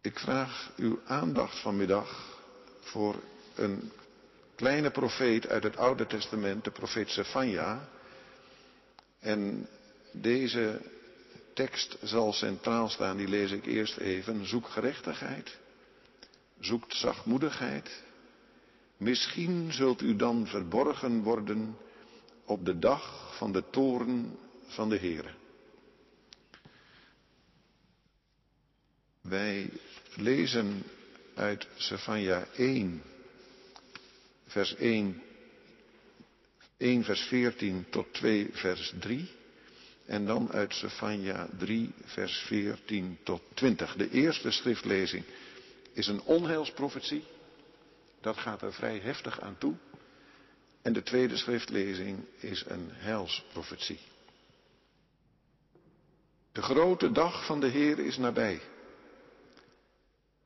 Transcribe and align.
Ik 0.00 0.18
vraag 0.18 0.72
uw 0.76 1.00
aandacht 1.06 1.60
vanmiddag 1.60 2.38
voor 2.80 3.14
een 3.54 3.92
kleine 4.54 4.90
profeet 4.90 5.48
uit 5.48 5.62
het 5.62 5.76
Oude 5.76 6.06
Testament, 6.06 6.64
de 6.64 6.70
profeet 6.70 7.08
Sefania. 7.08 7.88
En 9.18 9.68
deze 10.12 10.80
tekst 11.54 11.96
zal 12.02 12.32
centraal 12.32 12.88
staan, 12.88 13.16
die 13.16 13.28
lees 13.28 13.50
ik 13.50 13.66
eerst 13.66 13.96
even. 13.96 14.46
Zoek 14.46 14.68
gerechtigheid, 14.68 15.58
zoekt 16.60 16.94
zachtmoedigheid. 16.94 18.02
Misschien 18.96 19.72
zult 19.72 20.02
u 20.02 20.16
dan 20.16 20.46
verborgen 20.46 21.22
worden 21.22 21.76
op 22.44 22.64
de 22.64 22.78
dag 22.78 23.34
van 23.36 23.52
de 23.52 23.64
toren 23.70 24.38
van 24.66 24.88
de 24.88 24.98
Heere. 24.98 25.37
Wij 29.28 29.70
lezen 30.14 30.82
uit 31.34 31.66
Sefania 31.76 32.46
1, 32.56 33.02
vers 34.46 34.74
1, 34.74 35.22
1 36.76 37.04
vers 37.04 37.20
14 37.20 37.86
tot 37.90 38.12
2 38.12 38.48
vers 38.52 38.92
3. 38.98 39.28
En 40.06 40.26
dan 40.26 40.52
uit 40.52 40.74
Sefania 40.74 41.48
3 41.58 41.92
vers 42.04 42.38
14 42.38 43.18
tot 43.22 43.42
20. 43.54 43.96
De 43.96 44.10
eerste 44.10 44.50
schriftlezing 44.50 45.24
is 45.92 46.06
een 46.06 46.22
onheilsprofetie. 46.22 47.24
Dat 48.20 48.36
gaat 48.36 48.62
er 48.62 48.72
vrij 48.72 48.98
heftig 48.98 49.40
aan 49.40 49.58
toe. 49.58 49.74
En 50.82 50.92
de 50.92 51.02
tweede 51.02 51.36
schriftlezing 51.36 52.24
is 52.36 52.64
een 52.66 52.88
heilsprofetie. 52.92 53.98
De 56.52 56.62
grote 56.62 57.12
dag 57.12 57.46
van 57.46 57.60
de 57.60 57.66
Heer 57.68 57.98
is 57.98 58.16
nabij. 58.16 58.60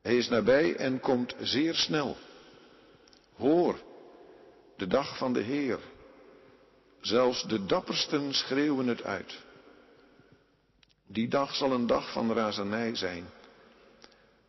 Hij 0.03 0.17
is 0.17 0.29
nabij 0.29 0.75
en 0.75 0.99
komt 0.99 1.35
zeer 1.39 1.75
snel. 1.75 2.17
Hoor, 3.35 3.79
de 4.77 4.87
dag 4.87 5.17
van 5.17 5.33
de 5.33 5.41
Heer. 5.41 5.79
Zelfs 7.01 7.43
de 7.47 7.65
dappersten 7.65 8.33
schreeuwen 8.33 8.87
het 8.87 9.03
uit. 9.03 9.41
Die 11.07 11.27
dag 11.27 11.55
zal 11.55 11.71
een 11.71 11.87
dag 11.87 12.11
van 12.11 12.33
razernij 12.33 12.95
zijn. 12.95 13.25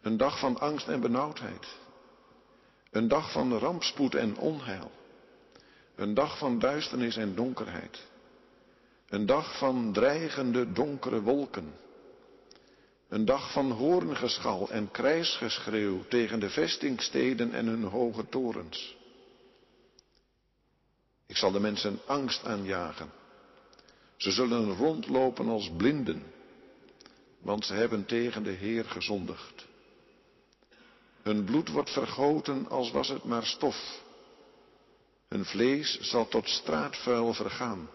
Een 0.02 0.16
dag 0.16 0.38
van 0.38 0.58
angst 0.58 0.88
en 0.88 1.00
benauwdheid. 1.00 1.66
Een 2.90 3.08
dag 3.08 3.32
van 3.32 3.58
rampspoed 3.58 4.14
en 4.14 4.36
onheil. 4.36 4.90
Een 5.94 6.14
dag 6.14 6.38
van 6.38 6.58
duisternis 6.58 7.16
en 7.16 7.34
donkerheid. 7.34 8.06
Een 9.08 9.26
dag 9.26 9.58
van 9.58 9.92
dreigende 9.92 10.72
donkere 10.72 11.20
wolken. 11.20 11.72
Een 13.08 13.24
dag 13.24 13.52
van 13.52 13.70
hoorngeschal 13.70 14.70
en 14.70 14.90
krijsgeschreeuw 14.90 16.04
tegen 16.08 16.40
de 16.40 16.50
vestingsteden 16.50 17.52
en 17.52 17.66
hun 17.66 17.82
hoge 17.82 18.28
torens. 18.28 18.96
Ik 21.26 21.36
zal 21.36 21.52
de 21.52 21.60
mensen 21.60 22.00
angst 22.06 22.44
aanjagen. 22.44 23.10
Ze 24.16 24.30
zullen 24.30 24.76
rondlopen 24.76 25.48
als 25.48 25.70
blinden, 25.76 26.22
want 27.38 27.66
ze 27.66 27.74
hebben 27.74 28.06
tegen 28.06 28.42
de 28.42 28.50
Heer 28.50 28.84
gezondigd. 28.84 29.66
Hun 31.22 31.44
bloed 31.44 31.68
wordt 31.68 31.90
vergoten 31.90 32.68
als 32.68 32.90
was 32.90 33.08
het 33.08 33.24
maar 33.24 33.46
stof. 33.46 34.02
Hun 35.28 35.44
vlees 35.44 36.00
zal 36.00 36.28
tot 36.28 36.48
straatvuil 36.48 37.34
vergaan. 37.34 37.88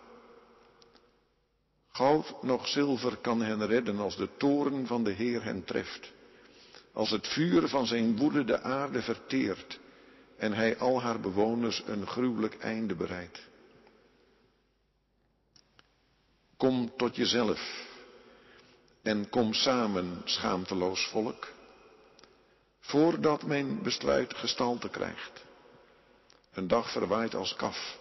Goud 1.99 2.43
noch 2.43 2.67
zilver 2.67 3.17
kan 3.17 3.41
hen 3.41 3.65
redden 3.65 3.99
als 3.99 4.15
de 4.15 4.29
toren 4.37 4.87
van 4.87 5.03
de 5.03 5.11
Heer 5.11 5.43
hen 5.43 5.63
treft. 5.63 6.11
Als 6.93 7.09
het 7.09 7.27
vuur 7.27 7.67
van 7.67 7.87
zijn 7.87 8.17
woede 8.17 8.43
de 8.43 8.61
aarde 8.61 9.01
verteert 9.01 9.79
en 10.37 10.53
hij 10.53 10.77
al 10.77 11.01
haar 11.01 11.19
bewoners 11.19 11.83
een 11.85 12.07
gruwelijk 12.07 12.57
einde 12.59 12.95
bereidt. 12.95 13.47
Kom 16.57 16.91
tot 16.97 17.15
jezelf 17.15 17.87
en 19.01 19.29
kom 19.29 19.53
samen, 19.53 20.21
schaamteloos 20.23 21.07
volk, 21.07 21.47
voordat 22.79 23.43
mijn 23.43 23.81
besluit 23.81 24.33
gestalte 24.33 24.89
krijgt. 24.89 25.45
Een 26.53 26.67
dag 26.67 26.91
verwaait 26.91 27.35
als 27.35 27.55
kaf 27.55 27.98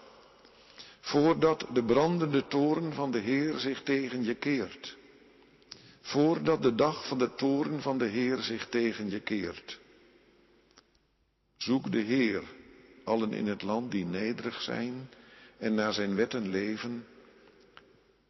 voordat 1.09 1.67
de 1.73 1.85
brandende 1.85 2.47
toren 2.47 2.93
van 2.93 3.11
de 3.11 3.19
Heer 3.19 3.59
zich 3.59 3.83
tegen 3.83 4.25
je 4.25 4.35
keert. 4.35 4.97
Voordat 6.01 6.63
de 6.63 6.75
dag 6.75 7.09
van 7.09 7.19
de 7.19 7.35
toren 7.35 7.83
van 7.83 7.99
de 7.99 8.07
Heer 8.07 8.39
zich 8.39 8.69
tegen 8.69 9.11
je 9.11 9.21
keert. 9.21 9.79
Zoek 11.57 11.93
de 11.93 11.99
Heer, 11.99 12.43
allen 13.05 13.33
in 13.33 13.47
het 13.47 13.63
land 13.63 13.91
die 13.91 14.05
nederig 14.05 14.61
zijn 14.61 15.11
en 15.59 15.75
naar 15.75 15.93
zijn 15.93 16.15
wetten 16.15 16.49
leven. 16.49 17.07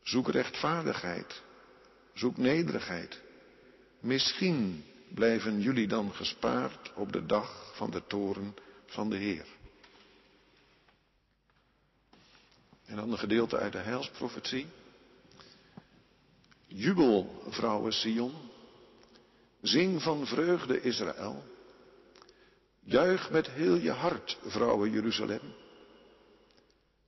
Zoek 0.02 0.28
rechtvaardigheid, 0.28 1.42
zoek 2.14 2.36
nederigheid. 2.36 3.20
Misschien 4.00 4.84
blijven 5.14 5.60
jullie 5.60 5.88
dan 5.88 6.12
gespaard 6.14 6.92
op 6.94 7.12
de 7.12 7.26
dag 7.26 7.72
van 7.74 7.90
de 7.90 8.02
toren 8.06 8.54
van 8.86 9.10
de 9.10 9.16
Heer. 9.16 9.57
En 12.88 12.96
dan 12.96 13.12
een 13.12 13.18
gedeelte 13.18 13.56
uit 13.56 13.72
de 13.72 13.78
heilsprofetie. 13.78 14.66
Jubel, 16.66 17.42
vrouwen 17.48 17.92
Sion. 17.92 18.32
Zing 19.62 20.02
van 20.02 20.26
vreugde, 20.26 20.80
Israël. 20.80 21.44
Juich 22.80 23.30
met 23.30 23.50
heel 23.50 23.74
je 23.74 23.90
hart, 23.90 24.38
vrouwen 24.42 24.90
Jeruzalem. 24.90 25.54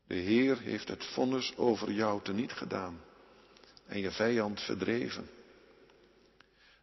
De 0.07 0.15
Heer 0.15 0.59
heeft 0.59 0.89
het 0.89 1.05
vonnis 1.05 1.57
over 1.57 1.93
jou 1.93 2.23
teniet 2.23 2.53
gedaan 2.53 3.01
en 3.87 4.01
je 4.01 4.11
vijand 4.11 4.61
verdreven. 4.61 5.31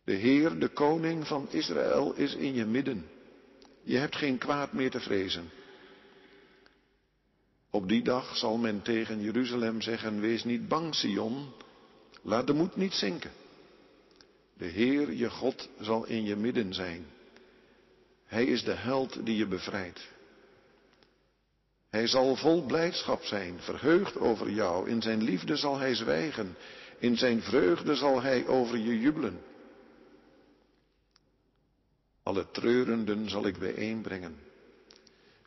De 0.03 0.13
Heer, 0.13 0.59
de 0.59 0.67
koning 0.67 1.27
van 1.27 1.47
Israël, 1.51 2.13
is 2.13 2.35
in 2.35 2.53
je 2.53 2.65
midden. 2.65 3.09
Je 3.83 3.97
hebt 3.97 4.15
geen 4.15 4.37
kwaad 4.37 4.73
meer 4.73 4.91
te 4.91 4.99
vrezen. 4.99 5.49
Op 7.69 7.87
die 7.87 8.03
dag 8.03 8.37
zal 8.37 8.57
men 8.57 8.81
tegen 8.81 9.21
Jeruzalem 9.21 9.81
zeggen, 9.81 10.19
wees 10.19 10.43
niet 10.43 10.67
bang, 10.67 10.95
Sion, 10.95 11.53
laat 12.21 12.47
de 12.47 12.53
moed 12.53 12.75
niet 12.75 12.93
zinken. 12.93 13.31
De 14.57 14.65
Heer, 14.65 15.13
je 15.13 15.29
God, 15.29 15.69
zal 15.79 16.05
in 16.05 16.23
je 16.23 16.35
midden 16.35 16.73
zijn. 16.73 17.05
Hij 18.25 18.45
is 18.45 18.63
de 18.63 18.73
held 18.73 19.25
die 19.25 19.37
je 19.37 19.47
bevrijdt. 19.47 20.07
Hij 21.89 22.07
zal 22.07 22.35
vol 22.35 22.65
blijdschap 22.65 23.23
zijn, 23.23 23.59
verheugd 23.59 24.17
over 24.17 24.49
jou. 24.49 24.89
In 24.89 25.01
zijn 25.01 25.23
liefde 25.23 25.55
zal 25.55 25.77
hij 25.77 25.95
zwijgen. 25.95 26.55
In 26.99 27.17
zijn 27.17 27.41
vreugde 27.41 27.95
zal 27.95 28.21
hij 28.21 28.47
over 28.47 28.77
je 28.77 28.99
jubelen. 28.99 29.41
Alle 32.23 32.51
treurenden 32.51 33.29
zal 33.29 33.45
ik 33.45 33.57
bijeenbrengen 33.57 34.46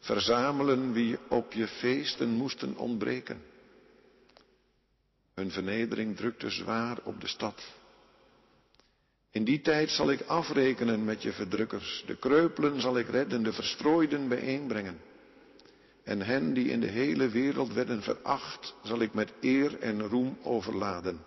verzamelen 0.00 0.92
wie 0.92 1.18
op 1.28 1.52
je 1.52 1.68
feesten 1.68 2.28
moesten 2.28 2.76
ontbreken. 2.76 3.42
Hun 5.34 5.50
vernedering 5.50 6.16
drukte 6.16 6.50
zwaar 6.50 6.98
op 7.04 7.20
de 7.20 7.28
stad. 7.28 7.62
In 9.30 9.44
die 9.44 9.60
tijd 9.60 9.90
zal 9.90 10.10
ik 10.10 10.20
afrekenen 10.20 11.04
met 11.04 11.22
je 11.22 11.32
verdrukkers, 11.32 12.04
de 12.06 12.16
kreupelen 12.16 12.80
zal 12.80 12.98
ik 12.98 13.08
redden, 13.08 13.42
de 13.42 13.52
verstrooiden 13.52 14.28
bijeenbrengen. 14.28 15.00
En 16.04 16.20
hen 16.20 16.52
die 16.52 16.68
in 16.68 16.80
de 16.80 16.86
hele 16.86 17.28
wereld 17.28 17.72
werden 17.72 18.02
veracht, 18.02 18.74
zal 18.82 19.00
ik 19.00 19.14
met 19.14 19.32
eer 19.40 19.78
en 19.78 20.02
roem 20.02 20.38
overladen. 20.42 21.24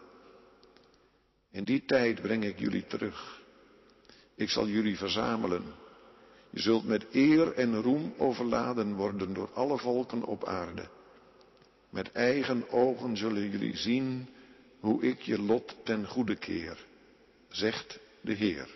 In 1.51 1.63
die 1.63 1.85
tijd 1.85 2.21
breng 2.21 2.43
ik 2.43 2.59
jullie 2.59 2.87
terug. 2.87 3.41
Ik 4.35 4.49
zal 4.49 4.67
jullie 4.67 4.97
verzamelen 4.97 5.82
je 6.53 6.61
zult 6.61 6.85
met 6.85 7.05
eer 7.11 7.53
en 7.53 7.81
roem 7.81 8.13
overladen 8.17 8.93
worden 8.95 9.33
door 9.33 9.49
alle 9.53 9.77
volken 9.77 10.23
op 10.23 10.45
aarde. 10.45 10.89
Met 11.89 12.11
eigen 12.11 12.69
ogen 12.69 13.17
zullen 13.17 13.49
jullie 13.49 13.77
zien 13.77 14.29
hoe 14.79 15.03
ik 15.03 15.21
je 15.21 15.41
lot 15.41 15.75
ten 15.83 16.07
goede 16.07 16.35
keer, 16.35 16.85
zegt 17.49 17.99
de 18.21 18.33
Heer. 18.33 18.69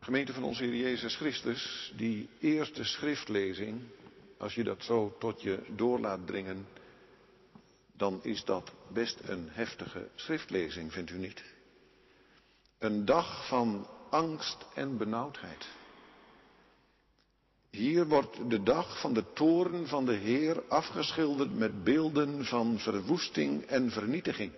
Gemeente 0.00 0.32
van 0.32 0.44
onze 0.44 0.64
Heer 0.64 0.76
Jezus 0.76 1.16
Christus, 1.16 1.92
die 1.96 2.28
eerste 2.40 2.84
schriftlezing, 2.84 3.80
als 4.38 4.54
je 4.54 4.64
dat 4.64 4.84
zo 4.84 5.16
tot 5.18 5.42
je 5.42 5.58
door 5.76 6.00
laat 6.00 6.26
dringen, 6.26 6.66
dan 7.92 8.20
is 8.22 8.44
dat 8.44 8.72
best 8.92 9.20
een 9.22 9.48
heftige 9.50 10.08
schriftlezing, 10.14 10.92
vindt 10.92 11.10
u 11.10 11.18
niet? 11.18 11.55
Een 12.78 13.04
dag 13.04 13.48
van 13.48 13.86
angst 14.10 14.56
en 14.74 14.96
benauwdheid. 14.96 15.66
Hier 17.70 18.06
wordt 18.06 18.50
de 18.50 18.62
dag 18.62 19.00
van 19.00 19.14
de 19.14 19.24
toren 19.32 19.88
van 19.88 20.04
de 20.04 20.14
Heer 20.14 20.62
afgeschilderd 20.68 21.58
met 21.58 21.84
beelden 21.84 22.44
van 22.44 22.78
verwoesting 22.78 23.64
en 23.64 23.90
vernietiging. 23.90 24.52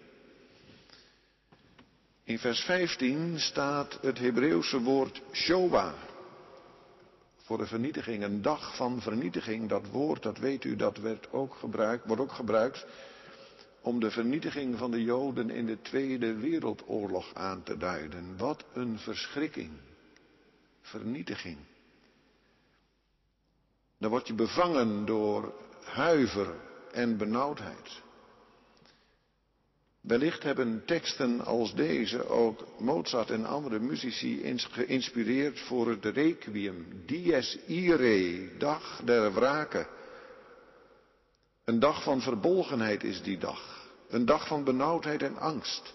In 2.25 2.39
vers 2.39 2.61
15 2.61 3.41
staat 3.41 3.99
het 4.03 4.19
Hebreeuwse 4.19 4.81
woord 4.81 5.23
Showa. 5.33 5.95
Voor 7.37 7.59
de 7.59 7.67
vernietiging, 7.67 8.23
een 8.23 8.43
dag 8.43 8.77
van 8.77 9.01
vernietiging. 9.01 9.69
Dat 9.69 9.87
woord, 9.87 10.23
dat 10.23 10.39
weet 10.39 10.65
u, 10.65 10.77
dat 10.77 10.97
werd 10.97 11.33
ook 11.33 11.55
gebruikt, 11.55 12.07
wordt 12.07 12.23
ook 12.23 12.33
gebruikt 12.33 12.87
om 13.89 14.01
de 14.01 14.11
vernietiging 14.11 14.79
van 14.79 14.91
de 14.91 15.03
Joden 15.03 15.51
in 15.51 15.67
de 15.67 15.81
Tweede 15.81 16.35
Wereldoorlog 16.35 17.35
aan 17.35 17.63
te 17.63 17.77
duiden. 17.77 18.37
Wat 18.37 18.65
een 18.73 18.99
verschrikking. 18.99 19.71
Vernietiging. 20.81 21.57
Dan 23.99 24.11
word 24.11 24.27
je 24.27 24.35
bevangen 24.35 25.05
door 25.05 25.55
huiver 25.85 26.55
en 26.93 27.17
benauwdheid. 27.17 28.03
Wellicht 30.01 30.43
hebben 30.43 30.83
teksten 30.85 31.45
als 31.45 31.75
deze 31.75 32.29
ook 32.29 32.67
Mozart 32.79 33.31
en 33.31 33.45
andere 33.45 33.79
muzici 33.79 34.59
geïnspireerd 34.59 35.61
voor 35.61 35.89
het 35.89 36.05
requiem, 36.05 36.87
dies 37.07 37.59
irae, 37.67 38.57
dag 38.59 39.01
der 39.05 39.33
wraken. 39.33 39.87
Een 41.65 41.79
dag 41.79 42.03
van 42.03 42.21
verbolgenheid 42.21 43.05
is 43.05 43.23
die 43.23 43.39
dag, 43.39 43.78
een 44.09 44.25
dag 44.25 44.47
van 44.47 44.65
benauwdheid 44.65 45.23
en 45.23 45.39
angst, 45.39 45.95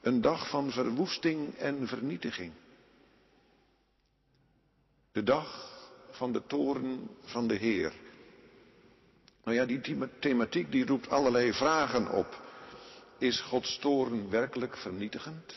een 0.00 0.20
dag 0.20 0.48
van 0.48 0.70
verwoesting 0.70 1.54
en 1.54 1.86
vernietiging. 1.86 2.52
De 5.12 5.22
dag 5.22 5.78
van 6.10 6.32
de 6.32 6.42
toren 6.46 7.08
van 7.24 7.46
de 7.46 7.54
Heer. 7.54 7.92
Nou 9.44 9.56
ja, 9.56 9.64
die 9.64 10.08
thematiek 10.20 10.72
die 10.72 10.86
roept 10.86 11.08
allerlei 11.08 11.52
vragen 11.52 12.10
op. 12.12 12.40
Is 13.18 13.40
Gods 13.40 13.78
toorn 13.78 14.30
werkelijk 14.30 14.76
vernietigend? 14.76 15.54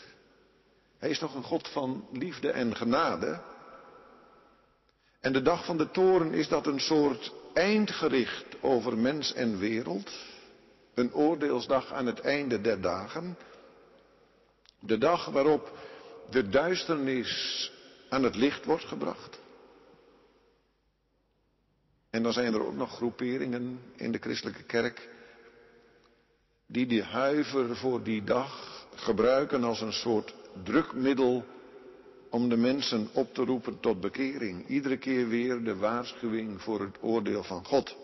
Hij 0.98 1.10
is 1.10 1.20
toch 1.20 1.36
een 1.36 1.44
God 1.44 1.68
van 1.68 2.08
liefde 2.12 2.52
en 2.52 2.76
genade? 2.76 3.42
En 5.20 5.34
de 5.34 5.42
dag 5.42 5.66
van 5.66 5.78
de 5.78 5.92
toren 5.92 6.34
is 6.34 6.48
dat 6.48 6.68
een 6.68 6.80
soort 6.80 7.34
eindgericht 7.54 8.62
over 8.62 8.98
mens 8.98 9.34
en 9.34 9.58
wereld? 9.58 10.12
Een 10.94 11.14
oordeelsdag 11.14 11.94
aan 11.94 12.06
het 12.06 12.20
einde 12.20 12.62
der 12.62 12.82
dagen? 12.82 13.38
De 14.80 14.98
dag 14.98 15.26
waarop 15.26 15.78
de 16.30 16.50
duisternis 16.50 17.72
aan 18.10 18.24
het 18.24 18.36
licht 18.36 18.66
wordt 18.66 18.86
gebracht? 18.86 19.42
En 22.10 22.24
dan 22.24 22.34
zijn 22.34 22.54
er 22.54 22.66
ook 22.66 22.76
nog 22.76 22.96
groeperingen 22.96 23.80
in 23.96 24.12
de 24.12 24.18
christelijke 24.18 24.64
kerk 24.64 25.10
die 26.66 26.86
die 26.86 27.04
huiver 27.04 27.76
voor 27.76 28.04
die 28.04 28.24
dag 28.24 28.86
gebruiken 28.96 29.64
als 29.64 29.82
een 29.82 29.94
soort 29.94 30.34
drukmiddel 30.64 31.46
om 32.30 32.50
de 32.50 32.58
mensen 32.58 33.10
op 33.14 33.34
te 33.34 33.44
roepen 33.44 33.80
tot 33.80 34.00
bekering. 34.00 34.68
Iedere 34.68 34.98
keer 34.98 35.28
weer 35.28 35.64
de 35.64 35.76
waarschuwing 35.76 36.62
voor 36.62 36.80
het 36.82 36.98
oordeel 37.02 37.44
van 37.44 37.66
God. 37.66 37.96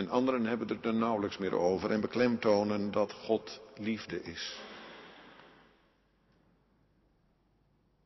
En 0.00 0.08
anderen 0.08 0.46
hebben 0.46 0.68
het 0.68 0.84
er 0.84 0.94
nauwelijks 0.94 1.38
meer 1.38 1.54
over 1.54 1.90
en 1.90 2.00
beklemtonen 2.00 2.90
dat 2.90 3.12
God 3.12 3.60
liefde 3.76 4.22
is. 4.22 4.58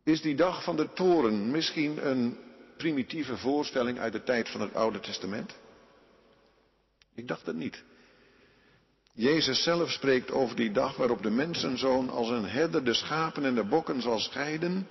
Is 0.05 0.21
die 0.21 0.35
dag 0.35 0.65
van 0.65 0.77
de 0.77 0.93
toren 0.93 1.51
misschien 1.51 2.11
een 2.11 2.39
primitieve 2.77 3.37
voorstelling 3.37 3.99
uit 3.99 4.13
de 4.13 4.23
tijd 4.23 4.49
van 4.49 4.61
het 4.61 4.75
Oude 4.75 5.01
Testament? 5.01 5.57
Ik 7.15 7.29
dacht 7.29 7.47
het 7.47 7.57
niet. 7.57 7.83
Jezus 9.13 9.63
zelf 9.63 9.91
spreekt 9.91 10.31
over 10.31 10.57
die 10.57 10.73
dag 10.73 10.97
waarop 10.97 11.23
de 11.23 11.31
mensenzoon 11.31 12.11
als 12.11 12.29
een 12.29 12.49
herder 12.49 12.85
de 12.85 12.95
schapen 12.95 13.45
en 13.45 13.55
de 13.55 13.65
bokken 13.65 14.03
zal 14.03 14.19
scheiden. 14.19 14.89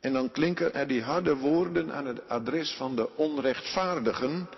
En 0.00 0.12
dan 0.12 0.30
klinken 0.30 0.74
er 0.74 0.86
die 0.86 1.02
harde 1.02 1.36
woorden 1.36 1.92
aan 1.92 2.06
het 2.06 2.28
adres 2.28 2.72
van 2.72 2.96
de 2.96 3.16
onrechtvaardigen. 3.16 4.48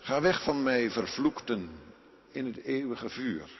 Ga 0.00 0.20
weg 0.20 0.42
van 0.42 0.62
mij, 0.62 0.90
vervloekten, 0.90 1.70
in 2.32 2.46
het 2.46 2.56
eeuwige 2.56 3.08
vuur. 3.08 3.50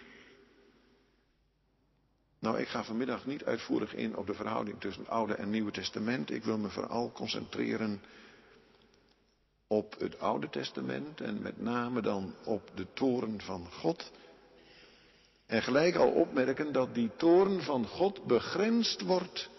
Nou, 2.39 2.59
ik 2.59 2.69
ga 2.69 2.85
vanmiddag 2.85 3.27
niet 3.27 3.45
uitvoerig 3.45 3.95
in 3.95 4.17
op 4.17 4.27
de 4.27 4.35
verhouding 4.35 4.81
tussen 4.81 5.03
het 5.03 5.11
Oude 5.11 5.35
en 5.35 5.51
Nieuwe 5.51 5.71
Testament. 5.71 6.31
Ik 6.31 6.45
wil 6.45 6.59
me 6.59 6.69
vooral 6.69 7.13
concentreren 7.13 8.03
op 9.67 9.99
het 9.99 10.19
Oude 10.21 10.49
Testament 10.51 11.21
en 11.21 11.43
met 11.43 11.61
name 11.61 12.03
dan 12.03 12.35
op 12.45 12.71
de 12.75 12.87
toren 12.93 13.41
van 13.41 13.67
God. 13.73 14.11
En 15.47 15.63
gelijk 15.63 15.97
al 15.97 16.11
opmerken 16.11 16.73
dat 16.73 16.95
die 16.95 17.11
toren 17.17 17.63
van 17.63 17.87
God 17.87 18.25
begrensd 18.25 19.01
wordt 19.01 19.51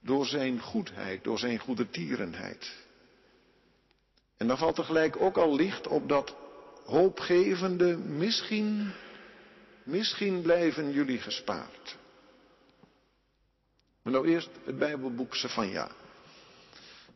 door 0.00 0.26
zijn 0.26 0.60
goedheid, 0.60 1.24
door 1.24 1.38
zijn 1.38 1.58
goede 1.58 1.90
tierenheid. 1.90 2.88
En 4.40 4.46
dan 4.46 4.58
valt 4.58 4.74
tegelijk 4.74 5.20
ook 5.20 5.36
al 5.36 5.54
licht 5.54 5.86
op 5.86 6.08
dat 6.08 6.34
hoopgevende, 6.84 7.96
misschien, 7.96 8.92
misschien 9.82 10.42
blijven 10.42 10.92
jullie 10.92 11.18
gespaard. 11.18 11.96
Maar 14.02 14.12
nou 14.12 14.28
eerst 14.28 14.48
het 14.64 14.78
Bijbelboek 14.78 15.34
Sefania. 15.34 15.90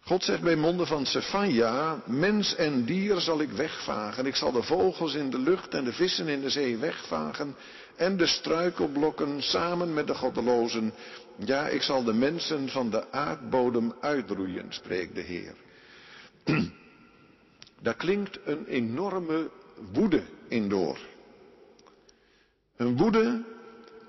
God 0.00 0.24
zegt 0.24 0.42
bij 0.42 0.56
monden 0.56 0.86
van 0.86 1.06
Sefania, 1.06 2.02
mens 2.06 2.54
en 2.54 2.84
dier 2.84 3.20
zal 3.20 3.40
ik 3.40 3.50
wegvagen. 3.50 4.26
Ik 4.26 4.36
zal 4.36 4.52
de 4.52 4.62
vogels 4.62 5.14
in 5.14 5.30
de 5.30 5.38
lucht 5.38 5.74
en 5.74 5.84
de 5.84 5.92
vissen 5.92 6.28
in 6.28 6.40
de 6.40 6.50
zee 6.50 6.76
wegvagen. 6.76 7.56
En 7.96 8.16
de 8.16 8.26
struikelblokken 8.26 9.42
samen 9.42 9.94
met 9.94 10.06
de 10.06 10.14
goddelozen. 10.14 10.92
Ja, 11.36 11.68
ik 11.68 11.82
zal 11.82 12.04
de 12.04 12.12
mensen 12.12 12.68
van 12.68 12.90
de 12.90 13.12
aardbodem 13.12 13.92
uitroeien, 14.00 14.72
spreekt 14.72 15.14
de 15.14 15.20
Heer. 15.20 15.54
Daar 17.84 17.94
klinkt 17.94 18.38
een 18.44 18.66
enorme 18.66 19.50
woede 19.92 20.22
in 20.48 20.68
door. 20.68 20.98
Een 22.76 22.96
woede 22.96 23.42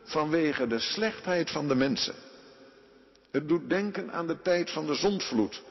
vanwege 0.03 0.67
de 0.67 0.79
slechtheid 0.79 1.49
van 1.49 1.67
de 1.67 1.75
mensen. 1.75 2.15
Het 3.31 3.47
doet 3.47 3.69
denken 3.69 4.11
aan 4.11 4.27
de 4.27 4.41
tijd 4.41 4.71
van 4.71 4.85
de 4.85 4.93
zondvloed. 4.93 5.63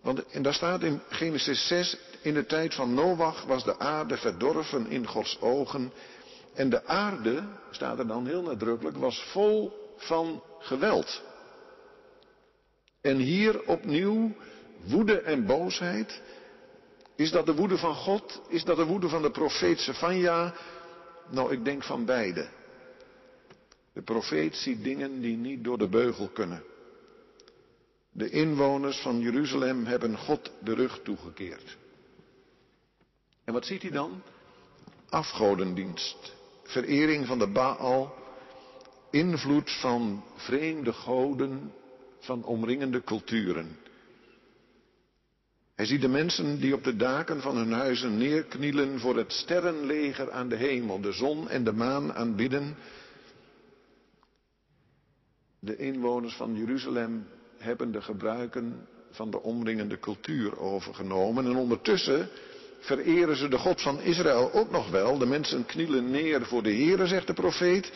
Want 0.00 0.26
en 0.26 0.42
daar 0.42 0.54
staat 0.54 0.82
in 0.82 1.00
Genesis 1.08 1.66
6, 1.66 1.98
in 2.22 2.34
de 2.34 2.46
tijd 2.46 2.74
van 2.74 2.94
Noach 2.94 3.44
was 3.44 3.64
de 3.64 3.78
aarde 3.78 4.16
verdorven 4.16 4.86
in 4.86 5.06
Gods 5.06 5.40
ogen. 5.40 5.92
En 6.54 6.70
de 6.70 6.86
aarde, 6.86 7.42
staat 7.70 7.98
er 7.98 8.06
dan 8.06 8.26
heel 8.26 8.42
nadrukkelijk, 8.42 8.96
was 8.96 9.22
vol 9.22 9.72
van 9.96 10.42
geweld. 10.58 11.22
En 13.00 13.16
hier 13.16 13.62
opnieuw 13.66 14.32
woede 14.84 15.20
en 15.20 15.46
boosheid. 15.46 16.20
Is 17.16 17.30
dat 17.30 17.46
de 17.46 17.54
woede 17.54 17.78
van 17.78 17.94
God? 17.94 18.40
Is 18.48 18.64
dat 18.64 18.76
de 18.76 18.84
woede 18.84 19.08
van 19.08 19.22
de 19.22 19.30
profeet 19.30 19.78
Sefania? 19.78 20.54
Nou, 21.30 21.52
ik 21.52 21.64
denk 21.64 21.82
van 21.82 22.04
beide. 22.04 22.48
De 23.92 24.02
profeet 24.02 24.56
ziet 24.56 24.84
dingen 24.84 25.20
die 25.20 25.36
niet 25.36 25.64
door 25.64 25.78
de 25.78 25.88
beugel 25.88 26.28
kunnen. 26.28 26.62
De 28.12 28.30
inwoners 28.30 29.00
van 29.00 29.20
Jeruzalem 29.20 29.84
hebben 29.84 30.18
God 30.18 30.52
de 30.60 30.74
rug 30.74 31.00
toegekeerd. 31.02 31.76
En 33.44 33.52
wat 33.52 33.66
ziet 33.66 33.82
hij 33.82 33.90
dan? 33.90 34.22
Afgodendienst, 35.08 36.34
verering 36.62 37.26
van 37.26 37.38
de 37.38 37.46
Baal, 37.46 38.14
invloed 39.10 39.70
van 39.80 40.24
vreemde 40.34 40.92
goden 40.92 41.72
van 42.18 42.44
omringende 42.44 43.02
culturen. 43.04 43.78
Hij 45.74 45.86
ziet 45.86 46.00
de 46.00 46.08
mensen 46.08 46.60
die 46.60 46.74
op 46.74 46.84
de 46.84 46.96
daken 46.96 47.40
van 47.40 47.56
hun 47.56 47.72
huizen 47.72 48.18
neerknielen 48.18 49.00
voor 49.00 49.16
het 49.16 49.32
sterrenleger 49.32 50.32
aan 50.32 50.48
de 50.48 50.56
hemel, 50.56 51.00
de 51.00 51.12
zon 51.12 51.48
en 51.48 51.64
de 51.64 51.72
maan 51.72 52.12
aanbidden. 52.12 52.76
De 55.60 55.76
inwoners 55.76 56.34
van 56.34 56.56
Jeruzalem 56.56 57.26
hebben 57.58 57.92
de 57.92 58.02
gebruiken 58.02 58.86
van 59.10 59.30
de 59.30 59.42
omringende 59.42 59.98
cultuur 59.98 60.58
overgenomen. 60.58 61.44
En 61.44 61.56
ondertussen 61.56 62.28
vereren 62.80 63.36
ze 63.36 63.48
de 63.48 63.58
God 63.58 63.82
van 63.82 64.00
Israël 64.00 64.52
ook 64.52 64.70
nog 64.70 64.90
wel. 64.90 65.18
De 65.18 65.26
mensen 65.26 65.66
knielen 65.66 66.10
neer 66.10 66.46
voor 66.46 66.62
de 66.62 66.74
Heere, 66.74 67.06
zegt 67.06 67.26
de 67.26 67.34
profeet. 67.34 67.92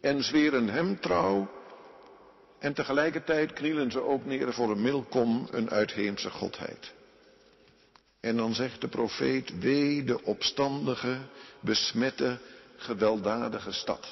En 0.00 0.22
zweren 0.22 0.68
hem 0.68 1.00
trouw. 1.00 1.59
En 2.60 2.74
tegelijkertijd 2.74 3.52
knielen 3.52 3.90
ze 3.90 4.00
ook 4.02 4.24
neer 4.24 4.52
voor 4.52 4.70
een 4.70 4.82
Milkom, 4.82 5.48
een 5.50 5.70
uitheemse 5.70 6.30
godheid. 6.30 6.92
En 8.20 8.36
dan 8.36 8.54
zegt 8.54 8.80
de 8.80 8.88
profeet, 8.88 9.58
wee 9.58 10.04
de 10.04 10.22
opstandige, 10.22 11.18
besmette, 11.60 12.38
gewelddadige 12.76 13.72
stad. 13.72 14.08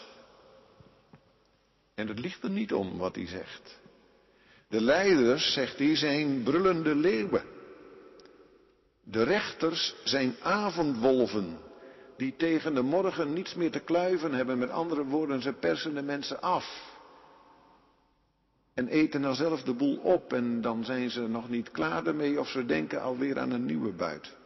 En 1.95 2.09
het 2.09 2.19
ligt 2.19 2.43
er 2.43 2.51
niet 2.51 2.73
om 2.73 2.99
wat 2.99 3.15
hij 3.15 3.27
zegt. 3.27 3.79
De 4.69 4.81
leiders, 4.81 5.53
zegt 5.53 5.79
hij, 5.79 5.97
zijn 5.97 6.43
brullende 6.43 6.95
leeuwen. 6.95 7.45
De 9.03 9.23
rechters 9.23 9.95
zijn 10.05 10.37
avondwolven 10.43 11.59
die 12.17 12.35
tegen 12.37 12.75
de 12.75 12.83
morgen 12.83 13.33
niets 13.33 13.55
meer 13.55 13.71
te 13.71 13.81
kluiven 13.81 14.33
hebben. 14.33 14.59
Met 14.59 14.71
andere 14.71 15.05
woorden, 15.05 15.43
ze 15.43 15.53
persen 15.53 15.95
de 15.95 16.03
mensen 16.03 16.41
af. 16.41 16.97
En 18.79 18.89
eten 18.89 19.23
dan 19.23 19.35
zelf 19.35 19.63
de 19.63 19.75
boel 19.75 19.97
op 19.97 20.33
en 20.33 20.61
dan 20.61 20.85
zijn 20.85 21.11
ze 21.11 21.21
nog 21.21 21.49
niet 21.49 21.71
klaar 21.71 22.07
ermee 22.07 22.41
of 22.41 22.49
ze 22.49 22.67
denken 22.67 23.03
alweer 23.03 23.39
aan 23.39 23.51
een 23.51 23.65
nieuwe 23.65 23.93
buit. 23.93 24.37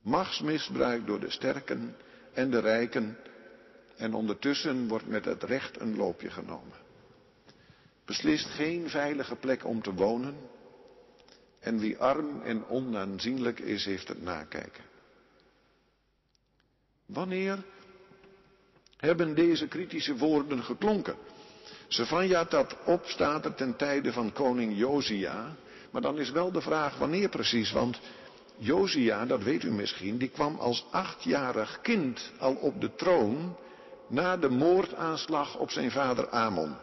Machtsmisbruik 0.00 1.06
door 1.06 1.20
de 1.20 1.30
sterken 1.30 1.96
en 2.32 2.50
de 2.50 2.58
rijken 2.58 3.16
en 3.96 4.14
ondertussen 4.14 4.88
wordt 4.88 5.06
met 5.06 5.24
het 5.24 5.42
recht 5.42 5.80
een 5.80 5.96
loopje 5.96 6.30
genomen. 6.30 6.76
Beslist 8.04 8.46
geen 8.46 8.88
veilige 8.90 9.36
plek 9.36 9.64
om 9.64 9.82
te 9.82 9.94
wonen 9.94 10.36
en 11.60 11.78
wie 11.78 11.98
arm 11.98 12.42
en 12.42 12.66
onaanzienlijk 12.68 13.58
is, 13.60 13.84
heeft 13.84 14.08
het 14.08 14.22
nakijken. 14.22 14.84
Wanneer 17.06 17.64
hebben 18.96 19.34
deze 19.34 19.68
kritische 19.68 20.16
woorden 20.16 20.62
geklonken? 20.62 21.16
Sefanja 21.88 22.44
dat 22.44 22.76
opstaat 22.84 23.44
er 23.44 23.54
ten 23.54 23.76
tijde 23.76 24.12
van 24.12 24.32
koning 24.32 24.78
Josia. 24.78 25.56
Maar 25.90 26.02
dan 26.02 26.18
is 26.18 26.30
wel 26.30 26.52
de 26.52 26.60
vraag 26.60 26.98
wanneer 26.98 27.28
precies, 27.28 27.72
want 27.72 28.00
Josia, 28.58 29.26
dat 29.26 29.42
weet 29.42 29.62
u 29.62 29.70
misschien, 29.70 30.18
die 30.18 30.28
kwam 30.28 30.58
als 30.58 30.86
achtjarig 30.90 31.78
kind 31.82 32.32
al 32.38 32.54
op 32.54 32.80
de 32.80 32.94
troon 32.94 33.56
na 34.08 34.36
de 34.36 34.48
moordaanslag 34.48 35.56
op 35.56 35.70
zijn 35.70 35.90
vader 35.90 36.28
Amon. 36.28 36.74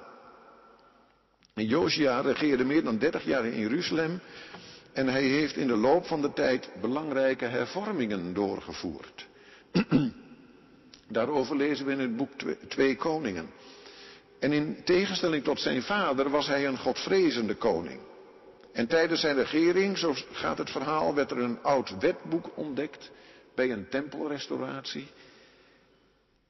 En 1.53 1.65
Josia 1.65 2.19
regeerde 2.19 2.63
meer 2.63 2.83
dan 2.83 2.97
dertig 2.97 3.23
jaar 3.23 3.45
in 3.45 3.59
Jeruzalem 3.59 4.19
en 4.93 5.07
hij 5.07 5.23
heeft 5.23 5.55
in 5.55 5.67
de 5.67 5.77
loop 5.77 6.05
van 6.05 6.21
de 6.21 6.33
tijd 6.33 6.69
belangrijke 6.81 7.45
hervormingen 7.45 8.33
doorgevoerd. 8.33 9.27
Daarover 11.07 11.55
lezen 11.55 11.85
we 11.85 11.91
in 11.91 11.99
het 11.99 12.17
boek 12.17 12.31
Twee 12.67 12.95
Koningen. 12.95 13.49
En 14.43 14.51
in 14.53 14.83
tegenstelling 14.83 15.43
tot 15.43 15.59
zijn 15.59 15.81
vader 15.81 16.29
was 16.29 16.47
hij 16.47 16.67
een 16.67 16.77
godvrezende 16.77 17.55
koning. 17.55 17.99
En 18.71 18.87
tijdens 18.87 19.19
zijn 19.19 19.35
regering, 19.35 19.97
zo 19.97 20.13
gaat 20.31 20.57
het 20.57 20.69
verhaal, 20.69 21.15
werd 21.15 21.31
er 21.31 21.37
een 21.37 21.61
oud 21.61 21.97
wetboek 21.99 22.57
ontdekt 22.57 23.11
bij 23.55 23.71
een 23.71 23.89
tempelrestauratie. 23.89 25.07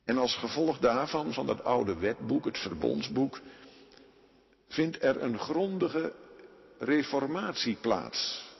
En 0.05 0.17
als 0.17 0.35
gevolg 0.35 0.79
daarvan, 0.79 1.33
van 1.33 1.45
dat 1.45 1.63
oude 1.63 1.95
wetboek, 1.97 2.45
het 2.45 2.57
verbondsboek, 2.57 3.39
vindt 4.67 5.03
er 5.03 5.21
een 5.21 5.39
grondige 5.39 6.13
reformatie 6.79 7.77
plaats. 7.81 8.51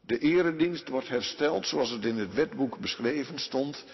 De 0.00 0.18
eredienst 0.18 0.88
wordt 0.88 1.08
hersteld 1.08 1.66
zoals 1.66 1.90
het 1.90 2.04
in 2.04 2.18
het 2.18 2.34
wetboek 2.34 2.78
beschreven 2.78 3.38
stond. 3.38 3.84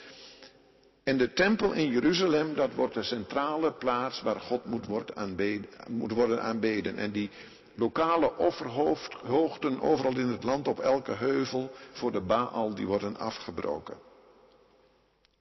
En 1.11 1.19
de 1.19 1.33
tempel 1.33 1.73
in 1.73 1.91
Jeruzalem, 1.91 2.55
dat 2.55 2.75
wordt 2.75 2.95
de 2.95 3.03
centrale 3.03 3.73
plaats 3.73 4.23
waar 4.23 4.41
God 4.41 4.65
moet, 4.65 4.87
moet 5.89 6.13
worden 6.13 6.43
aanbeden. 6.43 6.97
En 6.97 7.11
die 7.11 7.31
lokale 7.75 8.37
offerhoogten 8.37 9.81
overal 9.81 10.17
in 10.17 10.29
het 10.29 10.45
land 10.45 10.69
op 10.69 10.81
elke 10.81 11.13
heuvel 11.13 11.71
voor 11.93 12.13
de 12.13 12.21
Baal, 12.21 12.75
die 12.75 12.87
worden 12.87 13.17
afgebroken. 13.17 13.97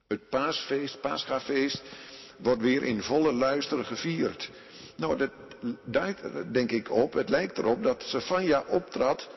Het 0.08 0.28
paasfeest, 0.28 1.00
paschafeest, 1.00 1.82
wordt 2.36 2.60
weer 2.60 2.82
in 2.82 3.02
volle 3.02 3.32
luister 3.32 3.84
gevierd. 3.84 4.50
Nou, 4.96 5.16
dat 5.16 5.30
duidt 5.84 6.20
denk 6.52 6.70
ik 6.70 6.90
op, 6.90 7.12
het 7.12 7.28
lijkt 7.28 7.58
erop 7.58 7.82
dat 7.82 8.02
Sefania 8.02 8.64
optrad 8.68 9.28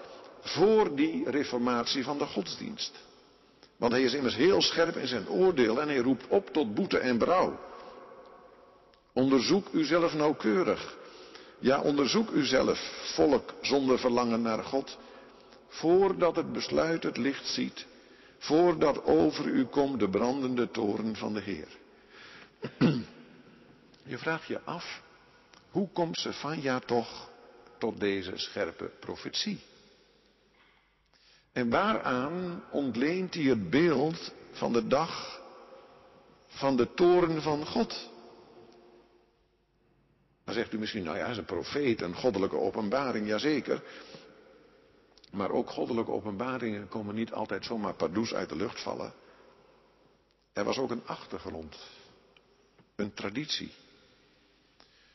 voor 0.42 0.96
die 0.96 1.30
reformatie 1.30 2.04
van 2.04 2.18
de 2.18 2.26
godsdienst. 2.26 3.12
Want 3.78 3.92
hij 3.92 4.04
is 4.04 4.14
immers 4.14 4.36
heel 4.36 4.62
scherp 4.62 4.96
in 4.96 5.08
zijn 5.08 5.30
oordeel 5.30 5.82
en 5.82 5.88
hij 5.88 5.98
roept 5.98 6.28
op 6.28 6.50
tot 6.50 6.74
boete 6.74 6.98
en 6.98 7.18
brouw. 7.18 7.60
Onderzoek 9.14 9.68
uzelf 9.72 10.14
nauwkeurig. 10.14 10.98
Ja, 11.60 11.82
onderzoek 11.82 12.30
uzelf, 12.30 12.80
volk 13.16 13.54
zonder 13.62 14.00
verlangen 14.00 14.42
naar 14.42 14.64
God, 14.64 14.98
voordat 15.68 16.36
het 16.36 16.52
besluit 16.52 17.04
het 17.04 17.18
licht 17.18 17.48
ziet, 17.48 17.86
voordat 18.38 19.04
over 19.04 19.46
u 19.46 19.66
komt 19.66 20.00
de 20.00 20.10
brandende 20.10 20.72
toren 20.72 21.16
van 21.16 21.34
de 21.34 21.42
Heer. 21.42 21.68
Je 24.06 24.18
vraagt 24.18 24.48
je 24.48 24.62
af, 24.64 25.02
hoe 25.70 25.90
komt 25.90 26.18
Sefania 26.18 26.80
toch 26.80 27.30
tot 27.78 28.00
deze 28.00 28.32
scherpe 28.36 28.92
profetie? 29.00 29.60
En 31.54 31.70
waaraan 31.70 32.64
ontleent 32.72 33.34
hij 33.34 33.44
het 33.44 33.70
beeld 33.70 34.34
van 34.52 34.74
de 34.74 34.88
dag 34.88 35.42
van 36.48 36.76
de 36.78 36.94
toren 36.94 37.42
van 37.42 37.66
God? 37.66 38.12
Dan 40.44 40.54
zegt 40.54 40.74
u 40.74 40.80
misschien, 40.80 41.04
nou 41.04 41.18
ja, 41.18 41.26
is 41.26 41.38
een 41.38 41.46
profeet, 41.46 42.02
een 42.02 42.16
goddelijke 42.16 42.58
openbaring, 42.58 43.28
jazeker. 43.28 43.84
Maar 45.32 45.52
ook 45.52 45.70
goddelijke 45.70 46.12
openbaringen 46.12 46.88
komen 46.88 47.16
niet 47.16 47.32
altijd 47.32 47.66
zomaar 47.66 47.94
pardoes 47.94 48.34
uit 48.34 48.50
de 48.50 48.56
lucht 48.56 48.82
vallen. 48.82 49.14
Er 50.54 50.64
was 50.64 50.78
ook 50.78 50.92
een 50.92 51.06
achtergrond, 51.06 51.78
een 52.96 53.14
traditie. 53.14 53.72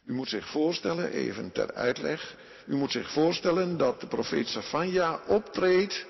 U 0.05 0.13
moet 0.13 0.29
zich 0.29 0.51
voorstellen, 0.51 1.11
even 1.11 1.53
ter 1.53 1.75
uitleg, 1.75 2.37
u 2.67 2.77
moet 2.77 2.91
zich 2.91 3.13
voorstellen 3.13 3.77
dat 3.77 4.01
de 4.01 4.07
profeet 4.07 4.47
Safanja 4.47 5.21
optreedt 5.27 6.07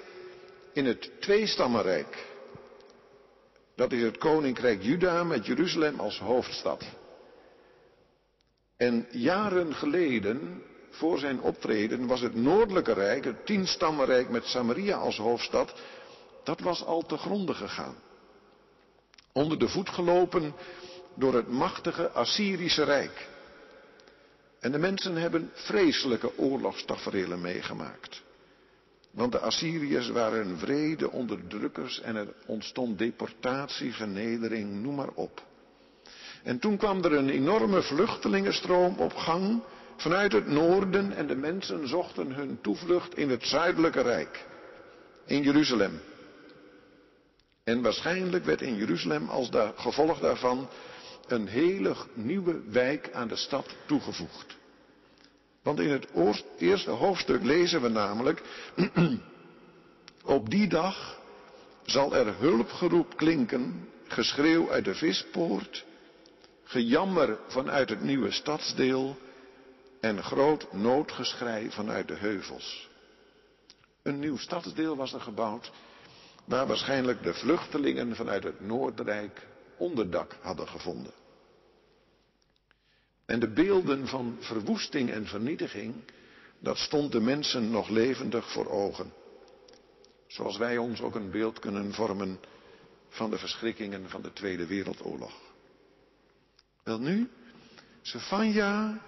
in 0.79 0.87
het 0.87 1.11
tweestammenrijk. 1.21 2.27
Dat 3.75 3.93
is 3.93 4.03
het 4.03 4.19
koninkrijk 4.19 4.83
Juda 4.83 5.25
met 5.25 5.47
Jeruzalem 5.47 6.01
als 6.01 6.19
hoofdstad. 6.19 6.85
En 8.77 9.07
jaren 9.11 9.75
geleden, 9.75 10.63
voor 10.91 11.19
zijn 11.19 11.41
optreden, 11.41 12.07
was 12.07 12.21
het 12.21 12.35
noordelijke 12.35 12.93
rijk, 12.93 13.25
het 13.25 13.47
tienstammenrijk 13.47 14.29
met 14.29 14.45
Samaria 14.45 14.97
als 14.97 15.17
hoofdstad, 15.17 15.75
dat 16.45 16.61
was 16.61 16.85
al 16.85 17.03
te 17.03 17.17
gronden 17.17 17.55
gegaan. 17.55 17.97
Onder 19.33 19.59
de 19.59 19.69
voet 19.69 19.89
gelopen 19.89 20.55
door 21.15 21.35
het 21.35 21.49
machtige 21.49 22.11
Assyrische 22.11 22.85
rijk. 22.85 23.29
En 24.61 24.73
de 24.73 24.79
mensen 24.79 25.17
hebben 25.17 25.51
vreselijke 25.55 26.39
oorlogstaferelen 26.39 27.41
meegemaakt. 27.41 28.27
Want 29.11 29.33
de 29.33 29.39
Assyriërs 29.39 30.09
waren 30.09 30.59
vrede 30.59 31.11
onderdrukkers 31.11 32.01
en 32.01 32.17
er 32.17 32.29
ontstond 32.47 32.99
deportatie, 32.99 33.95
vernedering, 33.95 34.83
noem 34.83 34.95
maar 34.95 35.13
op. 35.15 35.47
En 36.43 36.59
toen 36.59 36.77
kwam 36.77 37.05
er 37.05 37.13
een 37.13 37.29
enorme 37.29 37.83
vluchtelingenstroom 37.83 38.97
op 38.99 39.15
gang 39.15 39.63
vanuit 39.97 40.33
het 40.33 40.47
noorden 40.47 41.13
en 41.13 41.27
de 41.27 41.37
mensen 41.37 41.89
zochten 41.89 42.33
hun 42.33 42.59
toevlucht 42.61 43.17
in 43.17 43.31
het 43.31 43.45
zuidelijke 43.45 44.01
rijk, 44.01 44.47
in 45.27 45.43
Jeruzalem. 45.43 46.01
En 47.65 47.83
waarschijnlijk 47.83 48.45
werd 48.45 48.63
in 48.63 48.77
Jeruzalem 48.77 49.29
als 49.29 49.49
gevolg 49.77 50.19
daarvan 50.19 50.69
een 51.27 51.47
hele 51.47 51.95
nieuwe 52.15 52.61
wijk 52.71 53.11
aan 53.13 53.29
de 53.29 53.37
stad 53.37 53.77
toegevoegd. 53.87 54.58
Want 55.69 55.81
in 55.81 55.91
het 55.91 56.09
eerste 56.59 56.91
hoofdstuk 56.91 57.43
lezen 57.43 57.83
we 57.83 57.89
namelijk, 57.89 58.43
op 60.25 60.51
die 60.51 60.69
dag 60.69 61.21
zal 61.83 62.17
er 62.17 62.39
hulpgeroep 62.39 63.17
klinken, 63.17 63.89
geschreeuw 64.07 64.71
uit 64.71 64.85
de 64.85 64.95
vispoort, 64.95 65.85
gejammer 66.65 67.39
vanuit 67.47 67.89
het 67.89 68.03
nieuwe 68.03 68.31
stadsdeel 68.31 69.17
en 70.01 70.23
groot 70.23 70.73
noodgeschrei 70.73 71.71
vanuit 71.71 72.09
de 72.09 72.17
heuvels. 72.17 72.89
Een 74.03 74.19
nieuw 74.19 74.37
stadsdeel 74.37 74.97
was 74.97 75.13
er 75.13 75.21
gebouwd, 75.21 75.73
waar 76.45 76.67
waarschijnlijk 76.67 77.23
de 77.23 77.35
vluchtelingen 77.35 78.17
vanuit 78.17 78.45
het 78.45 78.61
Noordrijk 78.61 79.47
onderdak 79.77 80.37
hadden 80.41 80.69
gevonden. 80.69 81.13
En 83.29 83.41
de 83.41 83.49
beelden 83.49 84.07
van 84.07 84.37
verwoesting 84.41 85.11
en 85.11 85.27
vernietiging, 85.27 85.95
dat 86.59 86.79
stond 86.79 87.13
de 87.13 87.21
mensen 87.21 87.71
nog 87.71 87.89
levendig 87.89 88.53
voor 88.53 88.71
ogen. 88.71 89.13
Zoals 90.27 90.57
wij 90.57 90.79
ons 90.79 91.01
ook 91.01 91.15
een 91.15 91.31
beeld 91.31 91.59
kunnen 91.59 91.93
vormen 91.93 92.41
van 93.09 93.31
de 93.31 93.39
verschrikkingen 93.39 94.11
van 94.11 94.23
de 94.23 94.33
Tweede 94.33 94.67
Wereldoorlog. 94.67 95.33
Wel 96.83 96.99
nu, 96.99 97.29
Sefania 98.03 99.03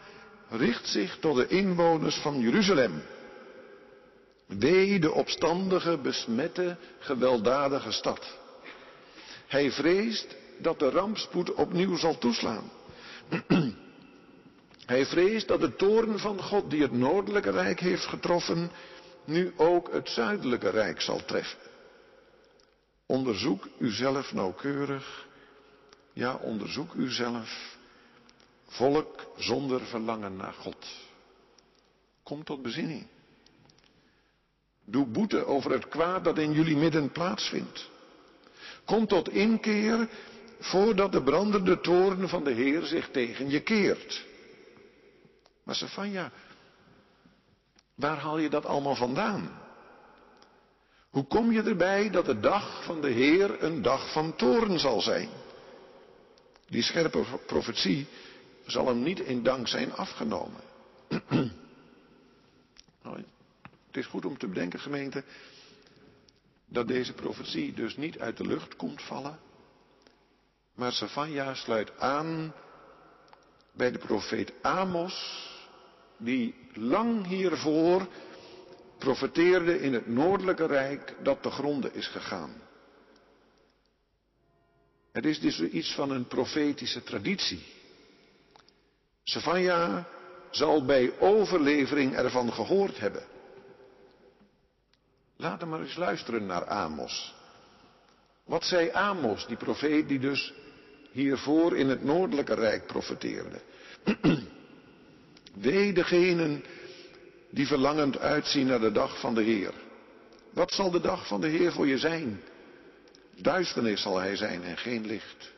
richt 0.48 0.88
zich 0.88 1.18
tot 1.18 1.36
de 1.36 1.46
inwoners 1.46 2.16
van 2.16 2.40
Jeruzalem. 2.40 3.02
Wee 4.46 4.98
de 4.98 5.12
opstandige, 5.12 5.98
besmette, 5.98 6.76
gewelddadige 6.98 7.92
stad. 7.92 8.38
Hij 9.46 9.70
vreest 9.70 10.36
dat 10.58 10.78
de 10.78 10.90
rampspoed 10.90 11.54
opnieuw 11.54 11.96
zal 11.96 12.18
toeslaan. 12.18 12.70
Hij 14.90 15.06
vreest 15.06 15.48
dat 15.48 15.60
de 15.60 15.76
toren 15.76 16.18
van 16.18 16.42
God 16.42 16.70
die 16.70 16.82
het 16.82 16.92
noordelijke 16.92 17.50
rijk 17.50 17.80
heeft 17.80 18.06
getroffen, 18.06 18.70
nu 19.24 19.52
ook 19.56 19.92
het 19.92 20.08
zuidelijke 20.08 20.68
rijk 20.70 21.00
zal 21.00 21.24
treffen. 21.24 21.58
Onderzoek 23.06 23.68
uzelf 23.78 24.32
nauwkeurig. 24.32 25.26
Ja, 26.12 26.34
onderzoek 26.34 26.94
uzelf. 26.94 27.76
Volk 28.66 29.26
zonder 29.36 29.80
verlangen 29.80 30.36
naar 30.36 30.52
God. 30.52 30.86
Kom 32.22 32.44
tot 32.44 32.62
bezinning. 32.62 33.06
Doe 34.84 35.06
boete 35.06 35.44
over 35.44 35.70
het 35.70 35.88
kwaad 35.88 36.24
dat 36.24 36.38
in 36.38 36.52
jullie 36.52 36.76
midden 36.76 37.10
plaatsvindt. 37.10 37.90
Kom 38.84 39.06
tot 39.06 39.28
inkeer 39.28 40.08
voordat 40.58 41.12
de 41.12 41.22
brandende 41.22 41.80
toren 41.80 42.28
van 42.28 42.44
de 42.44 42.52
Heer 42.52 42.82
zich 42.82 43.10
tegen 43.10 43.50
je 43.50 43.60
keert. 43.60 44.28
Maar 45.70 45.78
Sefania, 45.78 46.32
waar 47.94 48.18
haal 48.18 48.38
je 48.38 48.48
dat 48.48 48.66
allemaal 48.66 48.94
vandaan? 48.94 49.60
Hoe 51.10 51.24
kom 51.24 51.52
je 51.52 51.62
erbij 51.62 52.10
dat 52.10 52.24
de 52.24 52.40
dag 52.40 52.84
van 52.84 53.00
de 53.00 53.10
Heer 53.10 53.62
een 53.62 53.82
dag 53.82 54.12
van 54.12 54.36
toren 54.36 54.78
zal 54.78 55.00
zijn? 55.00 55.28
Die 56.68 56.82
scherpe 56.82 57.24
profetie 57.46 58.08
zal 58.66 58.86
hem 58.86 59.02
niet 59.02 59.20
in 59.20 59.42
dank 59.42 59.68
zijn 59.68 59.92
afgenomen. 59.92 60.60
nou, 63.02 63.16
het 63.86 63.96
is 63.96 64.06
goed 64.06 64.24
om 64.24 64.38
te 64.38 64.48
bedenken, 64.48 64.80
gemeente, 64.80 65.24
dat 66.66 66.88
deze 66.88 67.12
profetie 67.12 67.74
dus 67.74 67.96
niet 67.96 68.18
uit 68.18 68.36
de 68.36 68.46
lucht 68.46 68.76
komt 68.76 69.02
vallen. 69.02 69.38
Maar 70.74 70.92
Savanja 70.92 71.54
sluit 71.54 71.98
aan 71.98 72.54
bij 73.72 73.90
de 73.90 73.98
profeet 73.98 74.52
Amos, 74.62 75.48
die 76.20 76.54
lang 76.74 77.26
hiervoor 77.26 78.06
profeteerde 78.98 79.80
in 79.80 79.92
het 79.92 80.06
noordelijke 80.06 80.66
rijk 80.66 81.14
dat 81.22 81.42
te 81.42 81.50
gronden 81.50 81.94
is 81.94 82.06
gegaan. 82.06 82.52
Het 85.12 85.24
is 85.24 85.40
dus 85.40 85.60
iets 85.60 85.94
van 85.94 86.10
een 86.10 86.26
profetische 86.26 87.02
traditie. 87.02 87.62
Savanja 89.22 90.06
zal 90.50 90.84
bij 90.84 91.18
overlevering 91.18 92.14
ervan 92.14 92.52
gehoord 92.52 92.98
hebben. 92.98 93.22
Laten 95.36 95.58
we 95.58 95.66
maar 95.66 95.80
eens 95.80 95.96
luisteren 95.96 96.46
naar 96.46 96.66
Amos. 96.66 97.34
Wat 98.44 98.64
zei 98.64 98.90
Amos, 98.90 99.46
die 99.46 99.56
profeet 99.56 100.08
die 100.08 100.18
dus 100.18 100.52
hiervoor 101.12 101.76
in 101.76 101.88
het 101.88 102.04
noordelijke 102.04 102.54
rijk 102.54 102.86
profeteerde? 102.86 103.60
Wee 105.60 105.92
degenen 105.92 106.64
die 107.50 107.66
verlangend 107.66 108.18
uitzien 108.18 108.66
naar 108.66 108.80
de 108.80 108.92
dag 108.92 109.20
van 109.20 109.34
de 109.34 109.42
Heer. 109.42 109.72
Wat 110.52 110.72
zal 110.72 110.90
de 110.90 111.00
dag 111.00 111.26
van 111.26 111.40
de 111.40 111.48
Heer 111.48 111.72
voor 111.72 111.86
je 111.86 111.98
zijn? 111.98 112.40
Duisternis 113.36 114.02
zal 114.02 114.18
hij 114.18 114.36
zijn 114.36 114.62
en 114.62 114.76
geen 114.76 115.06
licht. 115.06 115.52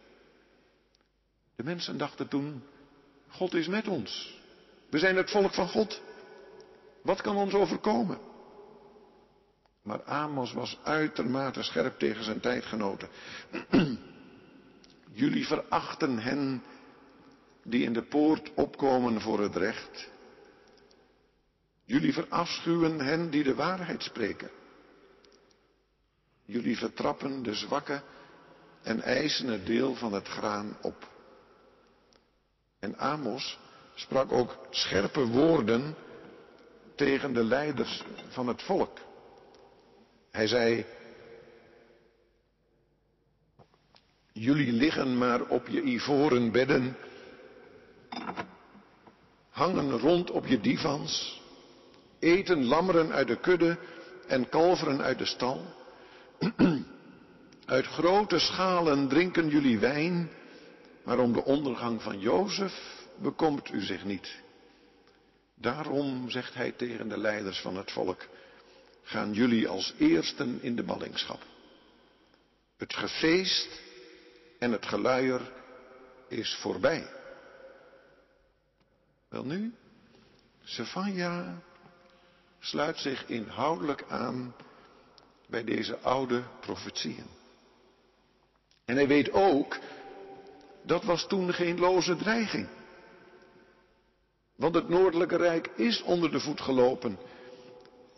De 1.56 1.64
mensen 1.64 1.98
dachten 1.98 2.28
toen, 2.28 2.62
God 3.28 3.54
is 3.54 3.66
met 3.66 3.88
ons. 3.88 4.40
We 4.90 4.98
zijn 4.98 5.16
het 5.16 5.30
volk 5.30 5.54
van 5.54 5.68
God. 5.68 6.00
Wat 7.02 7.20
kan 7.20 7.36
ons 7.36 7.54
overkomen? 7.54 8.18
Maar 9.82 10.02
Amos 10.02 10.52
was 10.52 10.78
uitermate 10.82 11.62
scherp 11.62 11.98
tegen 11.98 12.24
zijn 12.24 12.40
tijdgenoten. 12.40 13.08
Jullie 15.12 15.46
verachten 15.46 16.18
hen 16.18 16.62
die 17.64 17.84
in 17.84 17.92
de 17.92 18.02
poort 18.02 18.54
opkomen 18.54 19.20
voor 19.20 19.40
het 19.40 19.56
recht. 19.56 20.10
Jullie 21.84 22.12
verafschuwen 22.12 23.00
hen 23.00 23.30
die 23.30 23.42
de 23.42 23.54
waarheid 23.54 24.02
spreken. 24.02 24.50
Jullie 26.44 26.76
vertrappen 26.76 27.42
de 27.42 27.54
zwakke 27.54 28.02
en 28.82 29.00
eisen 29.00 29.48
het 29.48 29.66
deel 29.66 29.94
van 29.94 30.12
het 30.12 30.28
graan 30.28 30.76
op. 30.80 31.10
En 32.78 32.98
Amos 32.98 33.58
sprak 33.94 34.32
ook 34.32 34.66
scherpe 34.70 35.26
woorden 35.26 35.94
tegen 36.94 37.32
de 37.32 37.44
leiders 37.44 38.02
van 38.28 38.48
het 38.48 38.62
volk. 38.62 38.98
Hij 40.30 40.46
zei, 40.46 40.86
jullie 44.32 44.72
liggen 44.72 45.18
maar 45.18 45.42
op 45.42 45.68
je 45.68 45.82
ivoren 45.82 46.52
bedden, 46.52 46.96
hangen 49.48 49.98
rond 49.98 50.30
op 50.30 50.46
je 50.46 50.60
divans, 50.60 51.42
eten 52.18 52.64
lammeren 52.64 53.12
uit 53.12 53.26
de 53.26 53.40
kudde 53.40 53.78
en 54.26 54.48
kalveren 54.48 55.02
uit 55.02 55.18
de 55.18 55.26
stal. 55.26 55.64
Uit 57.66 57.86
grote 57.86 58.38
schalen 58.38 59.08
drinken 59.08 59.48
jullie 59.48 59.78
wijn, 59.78 60.30
maar 61.04 61.18
om 61.18 61.32
de 61.32 61.44
ondergang 61.44 62.02
van 62.02 62.20
Jozef 62.20 63.06
bekomt 63.16 63.72
u 63.72 63.80
zich 63.80 64.04
niet. 64.04 64.40
Daarom 65.54 66.30
zegt 66.30 66.54
hij 66.54 66.72
tegen 66.72 67.08
de 67.08 67.18
leiders 67.18 67.60
van 67.60 67.76
het 67.76 67.92
volk, 67.92 68.26
gaan 69.02 69.32
jullie 69.32 69.68
als 69.68 69.94
eersten 69.98 70.58
in 70.62 70.76
de 70.76 70.82
ballingschap. 70.82 71.42
Het 72.76 72.94
gefeest 72.94 73.80
en 74.58 74.72
het 74.72 74.86
geluier 74.86 75.40
is 76.28 76.54
voorbij. 76.60 77.21
Wel 79.32 79.44
nu, 79.44 79.74
Sefania 80.62 81.62
sluit 82.58 82.98
zich 82.98 83.26
inhoudelijk 83.26 84.04
aan 84.08 84.54
bij 85.48 85.64
deze 85.64 85.98
oude 85.98 86.42
profetieën. 86.60 87.26
En 88.84 88.96
hij 88.96 89.08
weet 89.08 89.32
ook, 89.32 89.78
dat 90.82 91.04
was 91.04 91.26
toen 91.26 91.52
geen 91.52 91.78
loze 91.78 92.16
dreiging. 92.16 92.68
Want 94.56 94.74
het 94.74 94.88
Noordelijke 94.88 95.36
Rijk 95.36 95.66
is 95.66 96.02
onder 96.02 96.30
de 96.30 96.40
voet 96.40 96.60
gelopen 96.60 97.18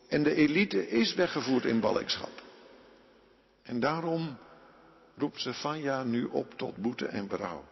en 0.09 0.23
de 0.23 0.35
elite 0.35 0.89
is 0.89 1.15
weggevoerd 1.15 1.65
in 1.65 1.81
ballingschap. 1.81 2.43
En 3.63 3.81
daarom 3.81 4.39
roept 5.17 5.41
Stefania 5.41 6.03
nu 6.03 6.25
op 6.25 6.55
tot 6.55 6.77
boete 6.77 7.07
en 7.07 7.27
berouw. 7.27 7.65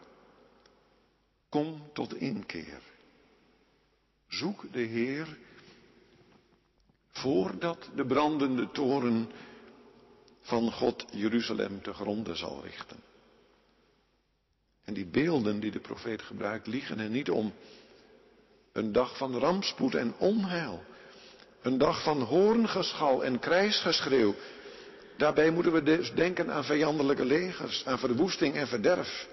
Kom 1.49 1.89
tot 1.93 2.15
inkeer. 2.15 2.92
Zoek 4.37 4.65
de 4.71 4.79
Heer 4.79 5.37
voordat 7.11 7.89
de 7.95 8.05
brandende 8.05 8.71
toren 8.71 9.31
van 10.41 10.71
God 10.71 11.05
Jeruzalem 11.11 11.81
te 11.81 11.93
gronden 11.93 12.37
zal 12.37 12.61
richten. 12.63 12.97
En 14.83 14.93
die 14.93 15.05
beelden 15.05 15.59
die 15.59 15.71
de 15.71 15.79
profeet 15.79 16.21
gebruikt, 16.21 16.67
liegen 16.67 16.99
er 16.99 17.09
niet 17.09 17.29
om. 17.29 17.53
Een 18.71 18.91
dag 18.91 19.17
van 19.17 19.37
rampspoed 19.37 19.95
en 19.95 20.13
onheil. 20.17 20.83
Een 21.61 21.77
dag 21.77 22.03
van 22.03 22.21
hoorngeschal 22.21 23.23
en 23.23 23.39
krijsgeschreeuw. 23.39 24.35
Daarbij 25.17 25.51
moeten 25.51 25.73
we 25.73 25.83
dus 25.83 26.13
denken 26.13 26.51
aan 26.51 26.63
vijandelijke 26.63 27.25
legers, 27.25 27.85
aan 27.85 27.99
verwoesting 27.99 28.55
en 28.55 28.67
verderf. 28.67 29.27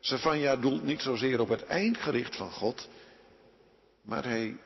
Savanja 0.00 0.56
doelt 0.56 0.82
niet 0.82 1.02
zozeer 1.02 1.40
op 1.40 1.48
het 1.48 1.64
eindgericht 1.64 2.36
van 2.36 2.50
God, 2.50 2.88
maar 4.02 4.24
hij 4.24 4.56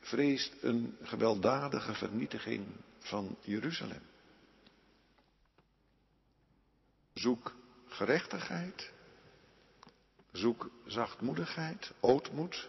vreest 0.00 0.52
een 0.60 0.96
gewelddadige 1.02 1.94
vernietiging 1.94 2.66
van 2.98 3.36
Jeruzalem. 3.40 4.02
Zoek 7.14 7.54
gerechtigheid, 7.86 8.90
zoek 10.32 10.70
zachtmoedigheid, 10.86 11.92
ootmoed. 12.00 12.68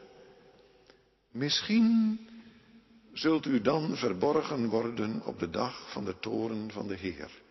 Misschien 1.32 2.20
zult 3.14 3.46
u 3.46 3.62
dan 3.62 3.98
verborgen 3.98 4.70
worden 4.70 5.26
op 5.26 5.40
de 5.40 5.50
dag 5.50 5.92
van 5.92 6.06
de 6.06 6.20
toren 6.20 6.72
van 6.72 6.88
de 6.88 6.96
Heer. 6.96 7.42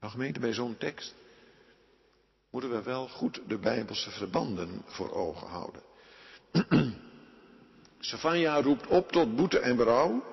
Nou 0.00 0.12
gemeente, 0.12 0.40
bij 0.40 0.52
zo'n 0.52 0.76
tekst 0.76 1.14
moeten 2.50 2.70
we 2.70 2.82
wel 2.82 3.08
goed 3.08 3.40
de 3.46 3.58
Bijbelse 3.58 4.10
verbanden 4.10 4.82
voor 4.86 5.12
ogen 5.12 5.48
houden. 5.48 5.82
Savanja 7.98 8.62
roept 8.62 8.86
op 8.86 9.12
tot 9.12 9.36
boete 9.36 9.58
en 9.58 9.76
berouw. 9.76 10.24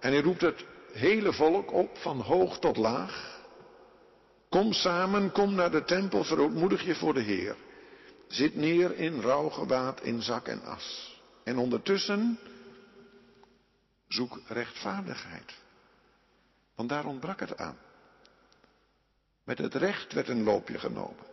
En 0.00 0.12
hij 0.12 0.22
roept 0.22 0.40
het 0.40 0.64
hele 0.92 1.32
volk 1.32 1.72
op, 1.72 1.98
van 1.98 2.20
hoog 2.20 2.58
tot 2.58 2.76
laag. 2.76 3.38
Kom 4.48 4.72
samen, 4.72 5.32
kom 5.32 5.54
naar 5.54 5.70
de 5.70 5.84
tempel, 5.84 6.24
verootmoedig 6.24 6.82
je 6.82 6.94
voor 6.94 7.14
de 7.14 7.20
Heer. 7.20 7.56
Zit 8.28 8.54
neer 8.54 8.98
in 8.98 9.20
rouwgewaad, 9.20 10.02
in 10.02 10.22
zak 10.22 10.46
en 10.48 10.62
as. 10.62 11.18
En 11.44 11.58
ondertussen 11.58 12.38
zoek 14.08 14.40
rechtvaardigheid. 14.46 15.54
Want 16.74 16.88
daar 16.88 17.06
ontbrak 17.06 17.40
het 17.40 17.56
aan. 17.58 17.78
Met 19.44 19.58
het 19.58 19.74
recht 19.74 20.12
werd 20.12 20.28
een 20.28 20.42
loopje 20.42 20.78
genomen. 20.78 21.29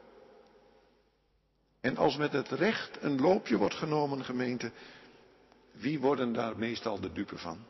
En 1.88 1.98
als 1.98 2.18
met 2.18 2.32
het 2.32 2.50
recht 2.50 3.02
een 3.02 3.22
loopje 3.22 3.58
wordt 3.58 3.76
genomen, 3.76 4.26
gemeente, 4.26 4.72
wie 5.72 6.00
worden 6.00 6.34
daar 6.34 6.58
meestal 6.58 7.00
de 7.00 7.12
dupe 7.12 7.38
van? 7.38 7.66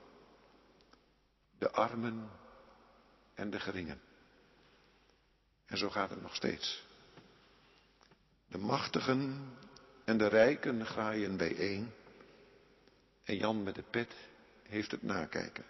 De 1.58 1.72
armen 1.72 2.30
en 3.34 3.50
de 3.50 3.60
geringen. 3.60 4.02
En 5.66 5.78
zo 5.78 5.90
gaat 5.90 6.10
het 6.10 6.22
nog 6.22 6.36
steeds. 6.36 6.84
De 8.48 8.58
machtigen 8.58 9.54
en 10.06 10.18
de 10.18 10.28
rijken 10.28 10.86
graaien 10.86 11.38
bijeen. 11.38 11.92
En 13.24 13.38
Jan 13.38 13.64
met 13.64 13.76
de 13.76 13.84
pet 13.90 14.14
heeft 14.64 14.92
het 14.92 15.04
nakijken. 15.04 15.66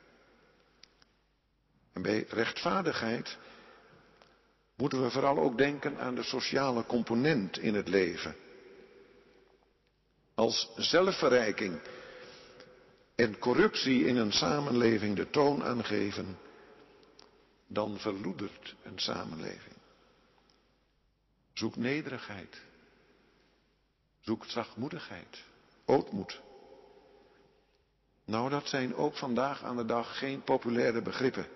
En 1.93 2.01
bij 2.01 2.25
rechtvaardigheid 2.29 3.37
moeten 4.77 5.01
we 5.01 5.09
vooral 5.09 5.37
ook 5.37 5.57
denken 5.57 5.97
aan 5.97 6.15
de 6.15 6.23
sociale 6.23 6.85
component 6.85 7.57
in 7.57 7.75
het 7.75 7.87
leven. 7.87 8.35
Als 10.35 10.71
zelfverrijking 10.75 11.79
en 13.15 13.39
corruptie 13.39 14.05
in 14.05 14.17
een 14.17 14.31
samenleving 14.31 15.15
de 15.15 15.29
toon 15.29 15.63
aangeven, 15.63 16.37
dan 17.67 17.97
verloedert 17.99 18.75
een 18.83 18.99
samenleving. 18.99 19.75
Zoek 21.53 21.75
nederigheid. 21.75 22.61
Zoek 24.19 24.45
zachtmoedigheid, 24.45 25.43
ootmoed. 25.85 26.41
Nou, 28.25 28.49
dat 28.49 28.67
zijn 28.67 28.95
ook 28.95 29.15
vandaag 29.15 29.63
aan 29.63 29.77
de 29.77 29.85
dag 29.85 30.17
geen 30.17 30.41
populaire 30.41 31.01
begrippen. 31.01 31.47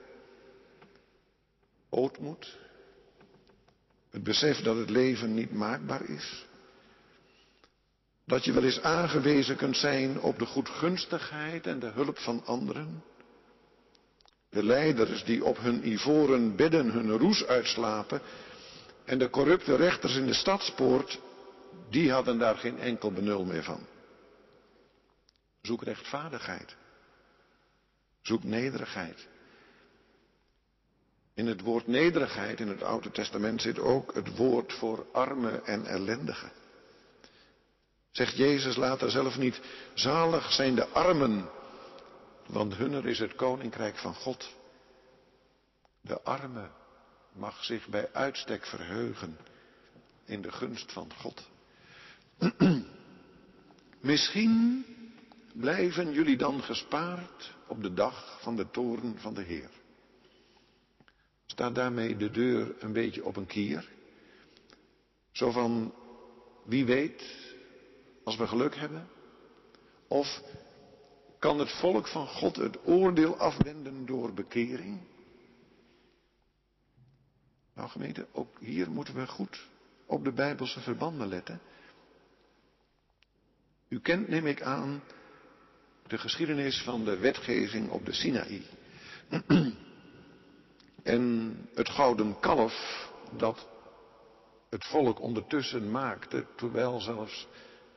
Ootmoed, 1.89 2.57
het 4.11 4.23
besef 4.23 4.61
dat 4.61 4.77
het 4.77 4.89
leven 4.89 5.33
niet 5.33 5.51
maakbaar 5.51 6.09
is. 6.09 6.45
Dat 8.25 8.45
je 8.45 8.53
wel 8.53 8.63
eens 8.63 8.81
aangewezen 8.81 9.55
kunt 9.55 9.77
zijn 9.77 10.19
op 10.19 10.39
de 10.39 10.45
goedgunstigheid 10.45 11.67
en 11.67 11.79
de 11.79 11.91
hulp 11.91 12.17
van 12.17 12.45
anderen. 12.45 13.03
De 14.49 14.63
leiders 14.63 15.23
die 15.23 15.45
op 15.45 15.57
hun 15.57 15.87
ivoren 15.87 16.55
bedden 16.55 16.91
hun 16.91 17.11
roes 17.11 17.45
uitslapen 17.45 18.21
en 19.05 19.19
de 19.19 19.29
corrupte 19.29 19.75
rechters 19.75 20.15
in 20.15 20.25
de 20.25 20.33
stadspoort, 20.33 21.19
die 21.89 22.11
hadden 22.11 22.37
daar 22.37 22.57
geen 22.57 22.79
enkel 22.79 23.11
benul 23.11 23.45
meer 23.45 23.63
van. 23.63 23.87
Zoek 25.61 25.83
rechtvaardigheid. 25.83 26.75
Zoek 28.21 28.43
nederigheid. 28.43 29.27
In 31.33 31.47
het 31.47 31.61
woord 31.61 31.87
nederigheid 31.87 32.59
in 32.59 32.67
het 32.67 32.83
Oude 32.83 33.11
Testament 33.11 33.61
zit 33.61 33.79
ook 33.79 34.13
het 34.13 34.37
woord 34.37 34.73
voor 34.73 35.05
arme 35.11 35.61
en 35.61 35.85
ellendige. 35.85 36.51
Zegt 38.11 38.37
Jezus 38.37 38.75
later 38.75 39.11
zelf 39.11 39.37
niet, 39.37 39.61
zalig 39.93 40.51
zijn 40.51 40.75
de 40.75 40.87
armen, 40.87 41.49
want 42.45 42.75
hunner 42.75 43.07
is 43.07 43.19
het 43.19 43.35
koninkrijk 43.35 43.97
van 43.97 44.15
God. 44.15 44.55
De 46.01 46.21
arme 46.21 46.69
mag 47.33 47.63
zich 47.63 47.87
bij 47.87 48.09
uitstek 48.13 48.65
verheugen 48.65 49.37
in 50.25 50.41
de 50.41 50.51
gunst 50.51 50.91
van 50.91 51.11
God. 51.17 51.49
Misschien 53.99 54.85
blijven 55.53 56.11
jullie 56.11 56.37
dan 56.37 56.63
gespaard 56.63 57.53
op 57.67 57.81
de 57.83 57.93
dag 57.93 58.37
van 58.41 58.55
de 58.55 58.69
toren 58.71 59.19
van 59.19 59.33
de 59.33 59.41
Heer. 59.41 59.69
Staat 61.51 61.75
daarmee 61.75 62.17
de 62.17 62.31
deur 62.31 62.75
een 62.79 62.93
beetje 62.93 63.25
op 63.25 63.35
een 63.35 63.45
kier? 63.45 63.89
Zo 65.31 65.51
van, 65.51 65.93
wie 66.63 66.85
weet, 66.85 67.23
als 68.23 68.35
we 68.35 68.47
geluk 68.47 68.75
hebben? 68.75 69.07
Of 70.07 70.41
kan 71.39 71.59
het 71.59 71.71
volk 71.71 72.07
van 72.07 72.27
God 72.27 72.55
het 72.55 72.87
oordeel 72.87 73.37
afwenden 73.37 74.05
door 74.05 74.33
bekering? 74.33 74.99
Nou 77.73 77.89
gemeente, 77.89 78.27
ook 78.31 78.59
hier 78.59 78.91
moeten 78.91 79.15
we 79.15 79.27
goed 79.27 79.67
op 80.05 80.23
de 80.23 80.31
Bijbelse 80.31 80.79
verbanden 80.79 81.27
letten. 81.27 81.61
U 83.87 83.99
kent, 83.99 84.27
neem 84.27 84.45
ik 84.45 84.61
aan, 84.61 85.03
de 86.07 86.17
geschiedenis 86.17 86.81
van 86.81 87.05
de 87.05 87.17
wetgeving 87.17 87.89
op 87.89 88.05
de 88.05 88.13
Sinaï. 88.13 88.61
en 91.03 91.55
het 91.75 91.89
gouden 91.89 92.39
kalf 92.39 93.09
dat 93.37 93.67
het 94.69 94.85
volk 94.85 95.19
ondertussen 95.19 95.91
maakte, 95.91 96.45
terwijl 96.55 96.99
zelfs 96.99 97.47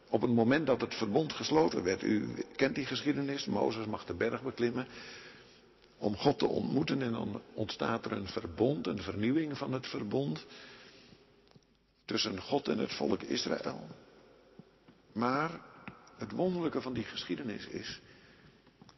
op 0.09 0.21
het 0.21 0.31
moment 0.31 0.67
dat 0.67 0.81
het 0.81 0.95
verbond 0.95 1.33
gesloten 1.33 1.83
werd. 1.83 2.03
U 2.03 2.45
kent 2.57 2.75
die 2.75 2.87
geschiedenis, 2.87 3.47
Mozes 3.47 3.87
mag 3.87 4.05
de 4.05 4.14
berg 4.14 4.43
beklimmen 4.43 4.87
om 5.99 6.17
God 6.17 6.38
te 6.38 6.47
ontmoeten 6.47 7.03
en 7.03 7.12
dan 7.12 7.43
ontstaat 7.55 8.05
er 8.05 8.12
een 8.12 8.29
verbond, 8.29 8.87
een 8.87 9.03
vernieuwing 9.03 9.59
van 9.59 9.73
het 9.73 9.87
verbond 9.87 10.47
tussen 12.05 12.40
God 12.40 12.69
en 12.69 12.79
het 12.79 12.95
volk 12.95 13.23
Israël. 13.23 13.87
Maar 15.12 15.61
het 16.17 16.33
wonderlijke 16.33 16.81
van 16.81 16.93
die 16.93 17.05
geschiedenis 17.05 17.67
is, 17.67 18.01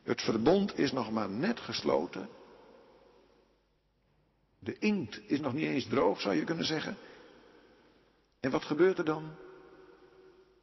het 0.03 0.23
verbond 0.23 0.79
is 0.79 0.93
nog 0.93 1.11
maar 1.11 1.29
net 1.29 1.61
gesloten. 1.61 2.29
De 4.67 4.79
inkt 4.79 5.21
is 5.27 5.41
nog 5.41 5.53
niet 5.53 5.67
eens 5.67 5.87
droog, 5.87 6.21
zou 6.21 6.35
je 6.35 6.45
kunnen 6.45 6.65
zeggen. 6.65 6.97
En 8.41 8.51
wat 8.51 8.65
gebeurt 8.65 8.99
er 8.99 9.05
dan? 9.05 9.35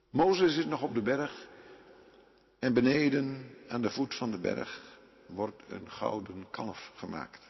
Mozes 0.10 0.58
is 0.58 0.66
nog 0.66 0.82
op 0.82 0.94
de 0.94 1.02
berg 1.02 1.48
en 2.60 2.74
beneden 2.74 3.56
aan 3.68 3.82
de 3.82 3.90
voet 3.90 4.16
van 4.16 4.32
de 4.32 4.38
berg 4.38 4.82
wordt 5.26 5.62
een 5.68 5.92
gouden 5.92 6.50
kalf 6.50 6.92
gemaakt. 6.96 7.42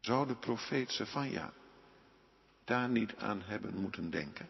Zou 0.00 0.26
de 0.26 0.36
profeet 0.36 0.90
Sefania 0.90 1.52
daar 2.64 2.88
niet 2.88 3.16
aan 3.16 3.42
hebben 3.42 3.74
moeten 3.74 4.10
denken? 4.10 4.48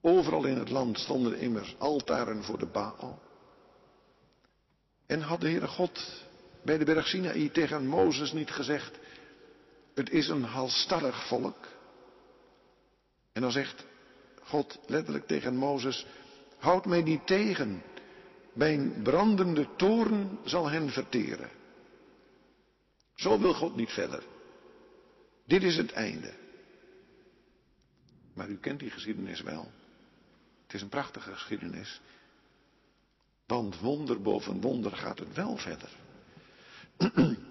Overal 0.00 0.44
in 0.44 0.58
het 0.58 0.70
land 0.70 0.98
stonden 0.98 1.38
immers 1.38 1.78
altaren 1.78 2.44
voor 2.44 2.58
de 2.58 2.66
Baal. 2.66 3.22
En 5.06 5.20
had 5.20 5.40
de 5.40 5.48
Heere 5.48 5.68
God 5.68 6.25
bij 6.66 6.78
de 6.78 6.84
berg 6.84 7.06
Sinaï 7.06 7.48
tegen 7.48 7.86
Mozes 7.86 8.32
niet 8.32 8.50
gezegd, 8.50 8.98
het 9.94 10.10
is 10.10 10.28
een 10.28 10.42
halstarrig 10.42 11.26
volk. 11.28 11.66
En 13.32 13.42
dan 13.42 13.52
zegt 13.52 13.84
God 14.42 14.78
letterlijk 14.86 15.26
tegen 15.26 15.56
Mozes, 15.56 16.06
houd 16.58 16.86
mij 16.86 17.02
niet 17.02 17.26
tegen, 17.26 17.82
mijn 18.52 19.02
brandende 19.02 19.68
toren 19.76 20.38
zal 20.44 20.70
hen 20.70 20.90
verteren. 20.90 21.50
Zo 23.14 23.38
wil 23.38 23.54
God 23.54 23.76
niet 23.76 23.90
verder. 23.90 24.22
Dit 25.46 25.62
is 25.62 25.76
het 25.76 25.92
einde. 25.92 26.34
Maar 28.34 28.48
u 28.48 28.56
kent 28.56 28.80
die 28.80 28.90
geschiedenis 28.90 29.40
wel. 29.40 29.70
Het 30.62 30.74
is 30.74 30.82
een 30.82 30.88
prachtige 30.88 31.32
geschiedenis. 31.32 32.00
Want 33.46 33.80
wonder 33.80 34.22
boven 34.22 34.60
wonder 34.60 34.92
gaat 34.92 35.18
het 35.18 35.34
wel 35.34 35.56
verder. 35.56 35.90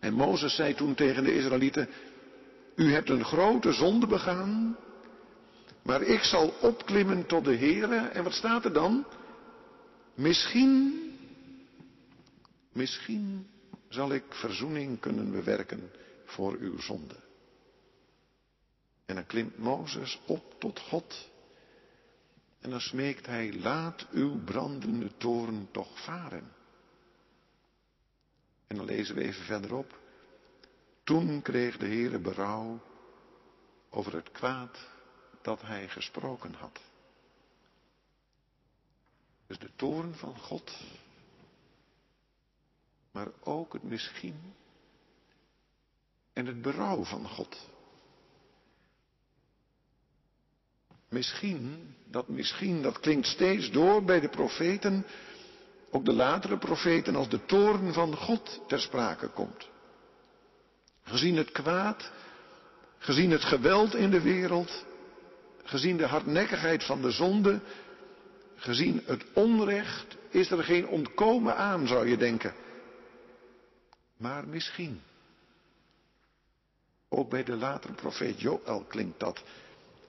En 0.00 0.14
Mozes 0.14 0.54
zei 0.54 0.74
toen 0.74 0.94
tegen 0.94 1.24
de 1.24 1.34
Israëlieten, 1.34 1.88
u 2.76 2.92
hebt 2.92 3.08
een 3.08 3.24
grote 3.24 3.72
zonde 3.72 4.06
begaan, 4.06 4.76
maar 5.82 6.02
ik 6.02 6.22
zal 6.22 6.54
opklimmen 6.60 7.26
tot 7.26 7.44
de 7.44 7.56
Heere. 7.56 7.96
En 7.96 8.24
wat 8.24 8.32
staat 8.32 8.64
er 8.64 8.72
dan? 8.72 9.04
Misschien, 10.14 10.92
misschien 12.72 13.46
zal 13.88 14.12
ik 14.12 14.24
verzoening 14.28 15.00
kunnen 15.00 15.30
bewerken 15.30 15.90
voor 16.24 16.56
uw 16.60 16.80
zonde. 16.80 17.16
En 19.06 19.14
dan 19.14 19.26
klimt 19.26 19.58
Mozes 19.58 20.20
op 20.26 20.54
tot 20.58 20.78
God. 20.78 21.30
En 22.60 22.70
dan 22.70 22.80
smeekt 22.80 23.26
hij, 23.26 23.54
laat 23.54 24.06
uw 24.10 24.44
brandende 24.44 25.10
toren 25.16 25.68
toch 25.70 26.04
varen. 26.04 26.60
En 28.72 28.78
dan 28.78 28.86
lezen 28.86 29.14
we 29.14 29.22
even 29.22 29.44
verderop. 29.44 29.98
Toen 31.04 31.42
kreeg 31.42 31.76
de 31.76 31.86
Heere 31.86 32.18
berouw 32.18 32.80
over 33.90 34.14
het 34.14 34.30
kwaad 34.30 34.88
dat 35.42 35.62
hij 35.62 35.88
gesproken 35.88 36.54
had. 36.54 36.80
Dus 39.46 39.58
de 39.58 39.70
toren 39.76 40.14
van 40.14 40.38
God, 40.38 40.78
maar 43.10 43.28
ook 43.40 43.72
het 43.72 43.82
misschien 43.82 44.54
en 46.32 46.46
het 46.46 46.62
berouw 46.62 47.04
van 47.04 47.28
God. 47.28 47.68
Misschien, 51.08 51.94
dat 52.06 52.28
misschien, 52.28 52.82
dat 52.82 53.00
klinkt 53.00 53.26
steeds 53.26 53.70
door 53.70 54.04
bij 54.04 54.20
de 54.20 54.28
profeten, 54.28 55.06
ook 55.94 56.04
de 56.04 56.12
latere 56.12 56.58
profeten, 56.58 57.16
als 57.16 57.28
de 57.28 57.44
toren 57.44 57.92
van 57.92 58.16
God 58.16 58.60
ter 58.66 58.80
sprake 58.80 59.28
komt. 59.28 59.68
Gezien 61.02 61.36
het 61.36 61.50
kwaad, 61.50 62.10
gezien 62.98 63.30
het 63.30 63.44
geweld 63.44 63.94
in 63.94 64.10
de 64.10 64.20
wereld, 64.20 64.84
gezien 65.62 65.96
de 65.96 66.06
hardnekkigheid 66.06 66.84
van 66.84 67.02
de 67.02 67.10
zonde, 67.10 67.60
gezien 68.56 69.02
het 69.04 69.24
onrecht, 69.32 70.16
is 70.28 70.50
er 70.50 70.64
geen 70.64 70.88
ontkomen 70.88 71.56
aan, 71.56 71.86
zou 71.86 72.08
je 72.08 72.16
denken. 72.16 72.54
Maar 74.16 74.48
misschien. 74.48 75.00
Ook 77.08 77.30
bij 77.30 77.44
de 77.44 77.56
latere 77.56 77.92
profeet 77.92 78.40
Joël 78.40 78.84
klinkt 78.88 79.20
dat. 79.20 79.42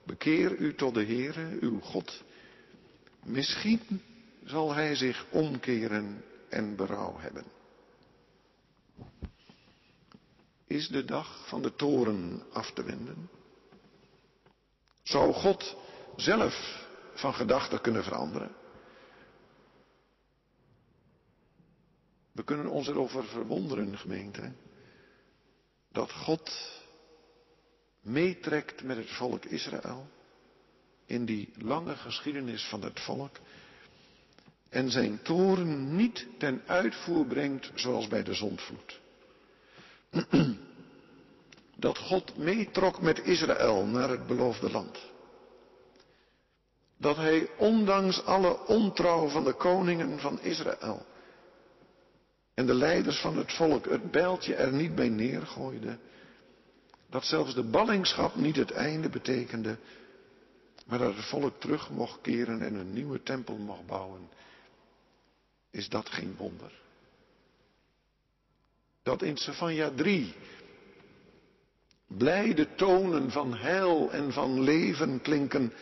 Bekeer 0.04 0.56
u 0.56 0.74
tot 0.74 0.94
de 0.94 1.04
Heere, 1.04 1.58
uw 1.60 1.80
God. 1.80 2.22
Misschien 3.24 4.02
zal 4.44 4.74
hij 4.74 4.94
zich 4.94 5.26
omkeren 5.30 6.24
en 6.48 6.76
berouw 6.76 7.18
hebben. 7.18 7.44
Is 10.66 10.88
de 10.88 11.04
dag 11.04 11.48
van 11.48 11.62
de 11.62 11.74
toren 11.74 12.42
af 12.52 12.72
te 12.72 12.84
wenden? 12.84 13.30
Zou 15.02 15.32
God 15.32 15.76
zelf 16.16 16.86
van 17.14 17.34
gedachten 17.34 17.80
kunnen 17.80 18.04
veranderen? 18.04 18.54
We 22.32 22.44
kunnen 22.44 22.66
ons 22.66 22.88
erover 22.88 23.24
verwonderen, 23.24 23.98
gemeente, 23.98 24.52
dat 25.92 26.12
God 26.12 26.72
meetrekt 28.00 28.82
met 28.82 28.96
het 28.96 29.10
volk 29.10 29.44
Israël 29.44 30.06
in 31.06 31.24
die 31.24 31.52
lange 31.56 31.96
geschiedenis 31.96 32.68
van 32.68 32.82
het 32.82 33.00
volk 33.00 33.36
en 34.74 34.90
zijn 34.90 35.22
toren 35.22 35.96
niet 35.96 36.26
ten 36.38 36.62
uitvoer 36.66 37.26
brengt 37.26 37.70
zoals 37.74 38.08
bij 38.08 38.22
de 38.22 38.34
zondvloed. 38.34 39.00
Dat 41.76 41.98
God 41.98 42.36
meetrok 42.36 43.00
met 43.00 43.24
Israël 43.24 43.86
naar 43.86 44.08
het 44.08 44.26
beloofde 44.26 44.70
land. 44.70 44.98
Dat 46.96 47.16
hij 47.16 47.48
ondanks 47.58 48.24
alle 48.24 48.66
ontrouw 48.66 49.28
van 49.28 49.44
de 49.44 49.52
koningen 49.52 50.18
van 50.18 50.40
Israël 50.40 51.06
en 52.54 52.66
de 52.66 52.74
leiders 52.74 53.20
van 53.20 53.36
het 53.36 53.52
volk 53.52 53.88
het 53.88 54.10
bijltje 54.10 54.54
er 54.54 54.72
niet 54.72 54.94
bij 54.94 55.08
neergooide. 55.08 55.98
Dat 57.10 57.24
zelfs 57.24 57.54
de 57.54 57.62
ballingschap 57.64 58.34
niet 58.34 58.56
het 58.56 58.70
einde 58.70 59.08
betekende, 59.08 59.76
maar 60.86 60.98
dat 60.98 61.16
het 61.16 61.24
volk 61.24 61.60
terug 61.60 61.90
mocht 61.90 62.20
keren 62.20 62.62
en 62.62 62.74
een 62.74 62.92
nieuwe 62.92 63.22
tempel 63.22 63.56
mocht 63.56 63.86
bouwen. 63.86 64.28
Is 65.74 65.88
dat 65.88 66.08
geen 66.08 66.34
wonder? 66.36 66.72
Dat 69.02 69.22
in 69.22 69.36
Sefania 69.36 69.90
3 69.90 70.34
blijde 72.06 72.74
tonen 72.74 73.30
van 73.30 73.54
heil 73.54 74.12
en 74.12 74.32
van 74.32 74.60
leven 74.60 75.20
klinken. 75.20 75.72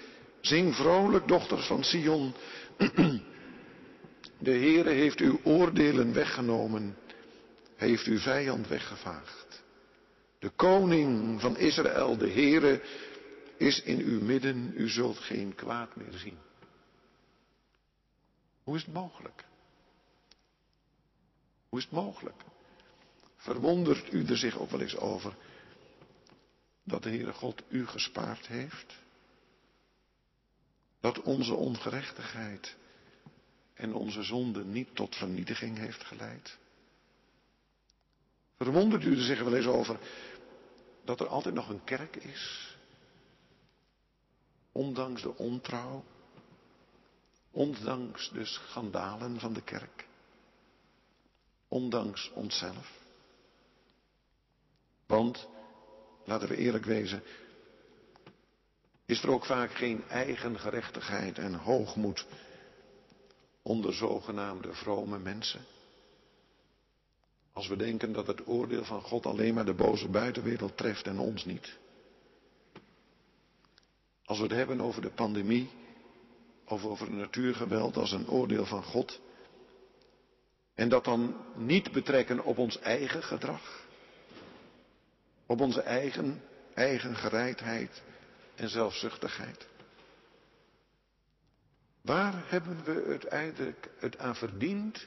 Zing 0.40 0.74
vrolijk, 0.74 1.28
dochters 1.28 1.66
van 1.66 1.85
Sion. 1.85 2.35
De 4.38 4.50
Heere 4.50 4.90
heeft 4.90 5.20
uw 5.20 5.40
oordelen 5.44 6.12
weggenomen, 6.12 6.96
heeft 7.76 8.07
uw 8.07 8.18
vijand 8.18 8.68
weggevaagd. 8.68 9.62
De 10.38 10.50
koning 10.50 11.40
van 11.40 11.57
Israël, 11.57 12.16
de 12.16 12.31
Heere, 12.31 12.83
is 13.57 13.83
in 13.83 13.98
uw 13.98 14.22
midden, 14.22 14.72
u 14.76 14.88
zult 14.88 15.18
geen 15.18 15.55
kwaad 15.55 15.96
meer 15.96 16.12
zien. 16.12 16.38
Hoe 18.62 18.76
is 18.76 18.85
het 18.85 18.94
mogelijk? 18.94 19.50
Hoe 21.72 21.80
is 21.80 21.87
het 21.87 21.96
mogelijk? 21.96 22.42
Verwondert 23.37 24.12
u 24.12 24.26
er 24.26 24.37
zich 24.37 24.58
ook 24.58 24.70
wel 24.70 24.80
eens 24.80 24.96
over 24.96 25.37
dat 26.82 27.02
de 27.02 27.08
Heere 27.08 27.32
God 27.32 27.62
u 27.68 27.87
gespaard 27.87 28.46
heeft? 28.46 28.94
Dat 31.00 31.22
onze 31.22 31.54
ongerechtigheid 31.54 32.76
en 33.74 33.94
onze 33.94 34.22
zonde 34.22 34.64
niet 34.64 34.94
tot 34.94 35.16
vernietiging 35.16 35.78
heeft 35.78 36.04
geleid? 36.04 36.58
Verwondert 38.56 39.04
u 39.04 39.16
er 39.16 39.22
zich 39.22 39.42
wel 39.42 39.56
eens 39.56 39.66
over 39.66 39.98
dat 41.04 41.20
er 41.20 41.26
altijd 41.26 41.54
nog 41.54 41.68
een 41.68 41.85
kerk 41.85 42.16
is? 42.16 42.76
Ondanks 44.72 45.22
de 45.22 45.37
ontrouw, 45.37 46.04
ondanks 47.50 48.30
de 48.30 48.44
schandalen 48.44 49.40
van 49.40 49.52
de 49.52 49.62
kerk, 49.62 50.11
ondanks 51.72 52.30
onszelf. 52.35 53.00
Want, 55.06 55.48
laten 56.24 56.48
we 56.48 56.56
eerlijk 56.56 56.85
wezen, 56.85 57.22
is 59.06 59.22
er 59.22 59.30
ook 59.30 59.44
vaak 59.44 59.74
geen 59.74 60.08
eigen 60.08 60.58
gerechtigheid 60.58 61.38
en 61.38 61.54
hoogmoed 61.54 62.26
onder 63.62 63.94
zogenaamde 63.94 64.72
vrome 64.72 65.18
mensen. 65.18 65.64
Als 67.52 67.68
we 67.68 67.76
denken 67.76 68.12
dat 68.12 68.26
het 68.26 68.46
oordeel 68.46 68.85
van 68.85 69.02
God 69.02 69.26
alleen 69.26 69.54
maar 69.54 69.64
de 69.64 69.74
boze 69.74 70.08
buitenwereld 70.08 70.76
treft 70.76 71.06
en 71.06 71.18
ons 71.18 71.44
niet. 71.44 71.78
Als 74.24 74.38
we 74.38 74.44
het 74.44 74.52
hebben 74.52 74.80
over 74.80 75.02
de 75.02 75.11
pandemie 75.11 75.70
of 76.64 76.85
over 76.85 77.11
natuurgeweld 77.11 77.96
als 77.96 78.12
een 78.12 78.28
oordeel 78.28 78.66
van 78.66 78.82
God. 78.82 79.20
En 80.74 80.88
dat 80.88 81.04
dan 81.04 81.37
niet 81.54 81.92
betrekken 81.92 82.44
op 82.44 82.58
ons 82.58 82.78
eigen 82.78 83.22
gedrag. 83.22 83.87
Op 85.46 85.61
onze 85.61 85.80
eigen, 85.80 86.42
eigen 86.74 87.16
gereidheid 87.16 88.02
en 88.54 88.68
zelfzuchtigheid. 88.68 89.66
Waar 92.00 92.42
hebben 92.50 92.85
we 92.85 93.04
uiteindelijk 93.08 93.90
het 93.98 94.18
aan 94.18 94.37
verdiend 94.37 95.06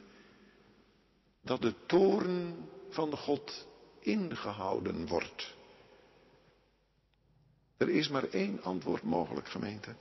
dat 1.41 1.61
de 1.61 1.73
toren 1.85 2.69
van 2.89 3.17
God 3.17 3.67
ingehouden 3.99 5.07
wordt? 5.07 5.55
Er 7.77 7.89
is 7.89 8.09
maar 8.09 8.23
één 8.23 8.63
antwoord 8.63 9.03
mogelijk, 9.03 9.49
gemeente. 9.49 9.95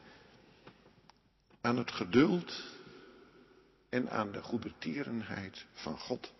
Aan 1.60 1.76
het 1.76 1.90
geduld 1.90 2.62
en 3.94 4.10
aan 4.10 4.32
de 4.32 4.42
goedertierenheid 4.42 5.64
van 5.72 5.98
God. 5.98 6.32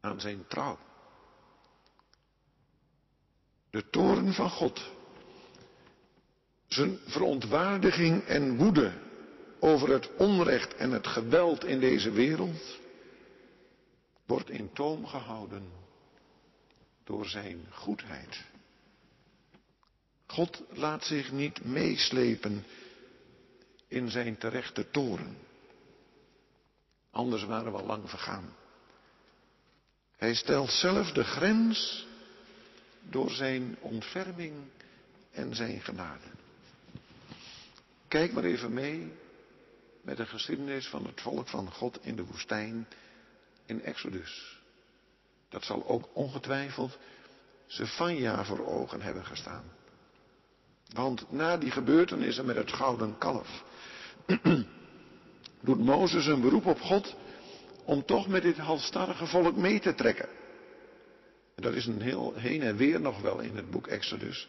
Aan 0.00 0.20
zijn 0.20 0.46
trouw. 0.46 0.78
De 3.70 3.90
toren 3.90 4.32
van 4.32 4.50
God 4.50 4.90
zijn 6.66 6.98
verontwaardiging 7.06 8.24
en 8.24 8.56
woede 8.56 8.92
over 9.60 9.88
het 9.88 10.16
onrecht 10.16 10.74
en 10.74 10.90
het 10.90 11.06
geweld 11.06 11.64
in 11.64 11.80
deze 11.80 12.10
wereld 12.10 12.78
wordt 14.26 14.50
in 14.50 14.72
toom 14.72 15.06
gehouden 15.06 15.68
door 17.04 17.26
zijn 17.26 17.66
goedheid. 17.70 18.44
God 20.26 20.62
laat 20.70 21.04
zich 21.04 21.32
niet 21.32 21.64
meeslepen 21.64 22.64
in 23.88 24.10
zijn 24.10 24.38
terechte 24.38 24.90
toren. 24.90 25.36
Anders 27.10 27.44
waren 27.44 27.72
we 27.72 27.78
al 27.78 27.86
lang 27.86 28.10
vergaan. 28.10 28.54
Hij 30.16 30.34
stelt 30.34 30.70
zelf 30.70 31.12
de 31.12 31.24
grens 31.24 32.06
door 33.02 33.30
zijn 33.30 33.76
ontferming 33.80 34.54
en 35.30 35.54
zijn 35.54 35.80
genade. 35.80 36.26
Kijk 38.08 38.32
maar 38.32 38.44
even 38.44 38.72
mee 38.72 39.12
met 40.02 40.16
de 40.16 40.26
geschiedenis 40.26 40.88
van 40.88 41.06
het 41.06 41.20
volk 41.20 41.48
van 41.48 41.72
God 41.72 41.98
in 42.02 42.16
de 42.16 42.24
woestijn 42.24 42.86
in 43.66 43.82
Exodus. 43.82 44.58
Dat 45.48 45.64
zal 45.64 45.86
ook 45.86 46.08
ongetwijfeld 46.12 46.98
Sefania 47.66 48.44
voor 48.44 48.66
ogen 48.66 49.00
hebben 49.00 49.24
gestaan. 49.26 49.64
Want 50.94 51.32
na 51.32 51.56
die 51.56 51.70
gebeurtenissen 51.70 52.46
met 52.46 52.56
het 52.56 52.72
gouden 52.72 53.18
kalf 53.18 53.62
doet 55.60 55.84
Mozes 55.84 56.26
een 56.26 56.40
beroep 56.40 56.66
op 56.66 56.80
God 56.80 57.16
om 57.84 58.04
toch 58.04 58.28
met 58.28 58.42
dit 58.42 58.56
halstarrige 58.56 59.26
volk 59.26 59.56
mee 59.56 59.80
te 59.80 59.94
trekken. 59.94 60.28
En 61.54 61.62
dat 61.62 61.74
is 61.74 61.86
een 61.86 62.00
heel 62.00 62.34
heen 62.34 62.62
en 62.62 62.76
weer 62.76 63.00
nog 63.00 63.20
wel 63.20 63.40
in 63.40 63.56
het 63.56 63.70
boek 63.70 63.86
Exodus. 63.86 64.48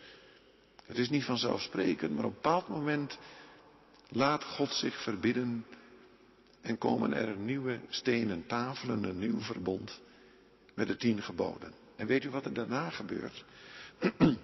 Het 0.86 0.98
is 0.98 1.10
niet 1.10 1.24
vanzelfsprekend, 1.24 2.16
maar 2.16 2.26
op 2.26 2.30
een 2.30 2.42
bepaald 2.42 2.68
moment 2.68 3.18
Laat 4.12 4.44
God 4.44 4.74
zich 4.74 5.04
verbidden 5.04 5.66
en 6.62 6.78
komen 6.78 7.14
er 7.14 7.38
nieuwe 7.38 7.80
stenen 7.90 8.46
tafelen, 8.48 9.04
een 9.04 9.20
nieuw 9.20 9.40
verbond 9.40 10.02
met 10.74 10.88
de 10.88 10.96
tien 10.96 11.22
geboden. 11.22 11.74
En 11.96 12.08
weet 12.08 12.24
u 12.24 12.30
wat 12.30 12.46
er 12.46 12.54
daarna 12.54 12.90
gebeurt? 12.90 13.46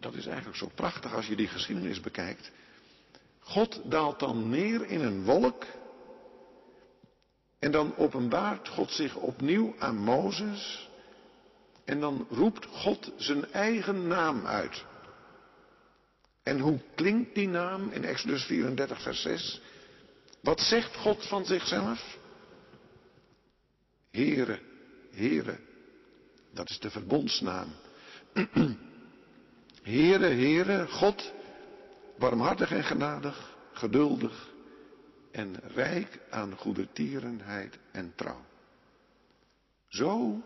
Dat 0.00 0.14
is 0.14 0.26
eigenlijk 0.26 0.56
zo 0.56 0.70
prachtig 0.74 1.14
als 1.14 1.26
je 1.26 1.36
die 1.36 1.48
geschiedenis 1.48 2.00
bekijkt. 2.00 2.50
God 3.42 3.80
daalt 3.84 4.20
dan 4.20 4.50
neer 4.50 4.86
in 4.86 5.00
een 5.00 5.24
wolk 5.24 5.66
en 7.58 7.70
dan 7.70 7.96
openbaart 7.96 8.68
God 8.68 8.90
zich 8.90 9.16
opnieuw 9.16 9.74
aan 9.78 9.96
Mozes 9.96 10.90
en 11.84 12.00
dan 12.00 12.26
roept 12.30 12.66
God 12.66 13.12
zijn 13.16 13.52
eigen 13.52 14.06
naam 14.06 14.46
uit. 14.46 14.84
En 16.42 16.58
hoe 16.58 16.80
klinkt 16.94 17.34
die 17.34 17.48
naam 17.48 17.90
in 17.90 18.04
Exodus 18.04 18.44
34, 18.44 19.02
vers 19.02 19.22
6? 19.22 19.60
Wat 20.40 20.60
zegt 20.60 20.96
God 20.96 21.26
van 21.26 21.44
zichzelf? 21.44 22.18
Heere, 24.10 24.58
Heere, 25.10 25.58
dat 26.52 26.70
is 26.70 26.78
de 26.78 26.90
verbondsnaam. 26.90 27.74
Heere, 29.82 30.26
Heere, 30.26 30.86
God, 30.86 31.32
barmhartig 32.22 32.70
en 32.70 32.84
genadig, 32.84 33.56
geduldig 33.72 34.50
en 35.30 35.56
rijk 35.74 36.18
aan 36.30 36.56
goede 36.56 36.92
tierenheid 36.92 37.78
en 37.92 38.12
trouw. 38.14 38.44
Zo 39.88 40.42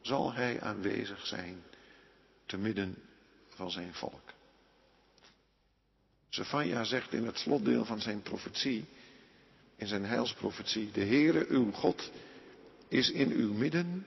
zal 0.00 0.32
hij 0.32 0.60
aanwezig 0.60 1.26
zijn 1.26 1.62
te 2.46 2.56
midden 2.56 2.96
van 3.48 3.70
zijn 3.70 3.94
volk. 3.94 4.32
Zefania 6.28 6.84
zegt 6.84 7.12
in 7.12 7.26
het 7.26 7.38
slotdeel 7.38 7.84
van 7.84 8.00
zijn 8.00 8.22
profetie, 8.22 8.84
in 9.76 9.86
zijn 9.86 10.04
heilsprofetie, 10.04 10.90
de 10.90 11.04
Heere 11.04 11.46
uw 11.48 11.72
God 11.72 12.10
is 12.88 13.10
in 13.10 13.30
uw 13.30 13.52
midden 13.52 14.06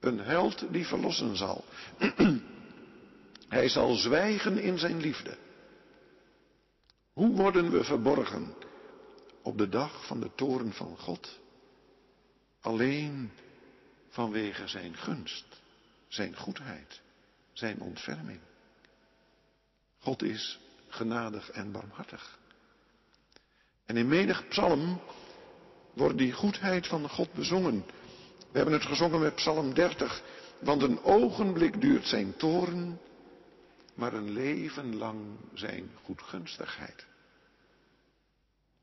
een 0.00 0.18
held 0.18 0.72
die 0.72 0.86
verlossen 0.86 1.36
zal. 1.36 1.64
Hij 3.48 3.68
zal 3.68 3.94
zwijgen 3.94 4.58
in 4.58 4.78
zijn 4.78 5.00
liefde. 5.00 5.36
Hoe 7.12 7.36
worden 7.36 7.70
we 7.70 7.84
verborgen 7.84 8.54
op 9.42 9.58
de 9.58 9.68
dag 9.68 10.06
van 10.06 10.20
de 10.20 10.30
toren 10.34 10.72
van 10.72 10.96
God? 10.98 11.40
Alleen 12.60 13.30
vanwege 14.08 14.68
zijn 14.68 14.96
gunst, 14.96 15.44
zijn 16.08 16.36
goedheid, 16.36 17.00
zijn 17.52 17.80
ontferming. 17.80 18.40
God 19.98 20.22
is 20.22 20.58
genadig 20.88 21.50
en 21.50 21.72
barmhartig. 21.72 22.38
En 23.86 23.96
in 23.96 24.08
menig 24.08 24.48
psalm 24.48 25.00
wordt 25.92 26.18
die 26.18 26.32
goedheid 26.32 26.86
van 26.86 27.08
God 27.08 27.32
bezongen. 27.32 27.84
We 28.50 28.58
hebben 28.58 28.74
het 28.74 28.86
gezongen 28.86 29.20
met 29.20 29.34
psalm 29.34 29.74
30, 29.74 30.22
want 30.60 30.82
een 30.82 31.02
ogenblik 31.02 31.80
duurt 31.80 32.06
zijn 32.06 32.36
toren, 32.36 33.00
maar 33.94 34.12
een 34.12 34.30
leven 34.30 34.96
lang 34.96 35.20
zijn 35.54 35.90
goedgunstigheid. 36.02 37.06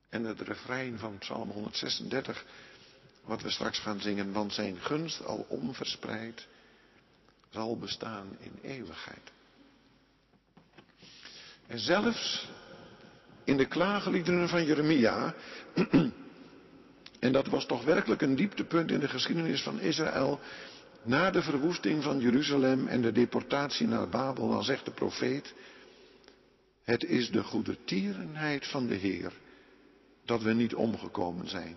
En 0.10 0.24
het 0.24 0.41
refrein 0.41 1.00
van 1.00 1.17
psalm 1.17 1.50
136, 1.50 2.45
wat 3.24 3.41
we 3.41 3.50
straks 3.50 3.80
gaan 3.80 4.02
zingen, 4.02 4.32
want 4.32 4.54
zijn 4.54 4.80
gunst 4.80 5.26
al 5.26 5.45
onverspreid 5.50 6.48
zal 7.50 7.78
bestaan 7.78 8.38
in 8.39 8.60
eeuwigheid. 8.62 9.32
En 11.67 11.80
zelfs 11.80 12.50
in 13.43 13.58
de 13.58 13.65
klageliederen 13.65 14.50
van 14.50 14.65
Jeremia, 14.65 15.34
en 17.19 17.32
dat 17.32 17.48
was 17.48 17.65
toch 17.65 17.84
werkelijk 17.84 18.22
een 18.22 18.36
dieptepunt 18.36 18.91
in 18.91 19.00
de 19.00 19.08
geschiedenis 19.08 19.62
van 19.62 19.80
Israël, 19.80 20.39
na 21.04 21.32
de 21.32 21.42
verwoesting 21.42 22.04
van 22.04 22.20
Jeruzalem 22.20 22.88
en 22.88 23.02
de 23.02 23.12
deportatie 23.12 23.88
naar 23.88 24.10
Babel, 24.10 24.50
dan 24.50 24.64
zegt 24.64 24.86
de 24.86 24.92
profeet, 24.92 25.54
het 26.84 27.04
is 27.04 27.32
de 27.32 27.44
goede 27.44 27.84
tierenheid 27.84 28.68
van 28.68 28.88
de 28.88 28.96
Heer 28.96 29.34
dat 30.26 30.42
we 30.42 30.54
niet 30.54 30.76
omgekomen 30.76 31.50
zijn, 31.50 31.76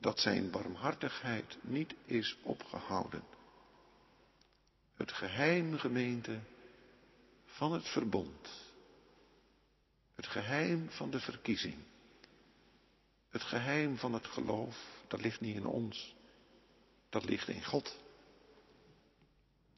dat 0.00 0.20
zijn 0.20 0.50
barmhartigheid 0.50 1.58
niet 1.60 1.94
is 2.04 2.36
opgehouden. 2.42 3.22
Het 4.94 5.12
geheim 5.12 5.78
gemeente 5.78 6.38
van 7.46 7.72
het 7.72 7.88
verbond 7.88 8.70
het 10.22 10.26
geheim 10.26 10.90
van 10.90 11.10
de 11.10 11.20
verkiezing. 11.20 11.74
Het 13.28 13.42
geheim 13.42 13.98
van 13.98 14.12
het 14.12 14.26
geloof, 14.26 14.76
dat 15.08 15.20
ligt 15.20 15.40
niet 15.40 15.56
in 15.56 15.66
ons. 15.66 16.14
Dat 17.08 17.24
ligt 17.24 17.48
in 17.48 17.64
God. 17.64 17.96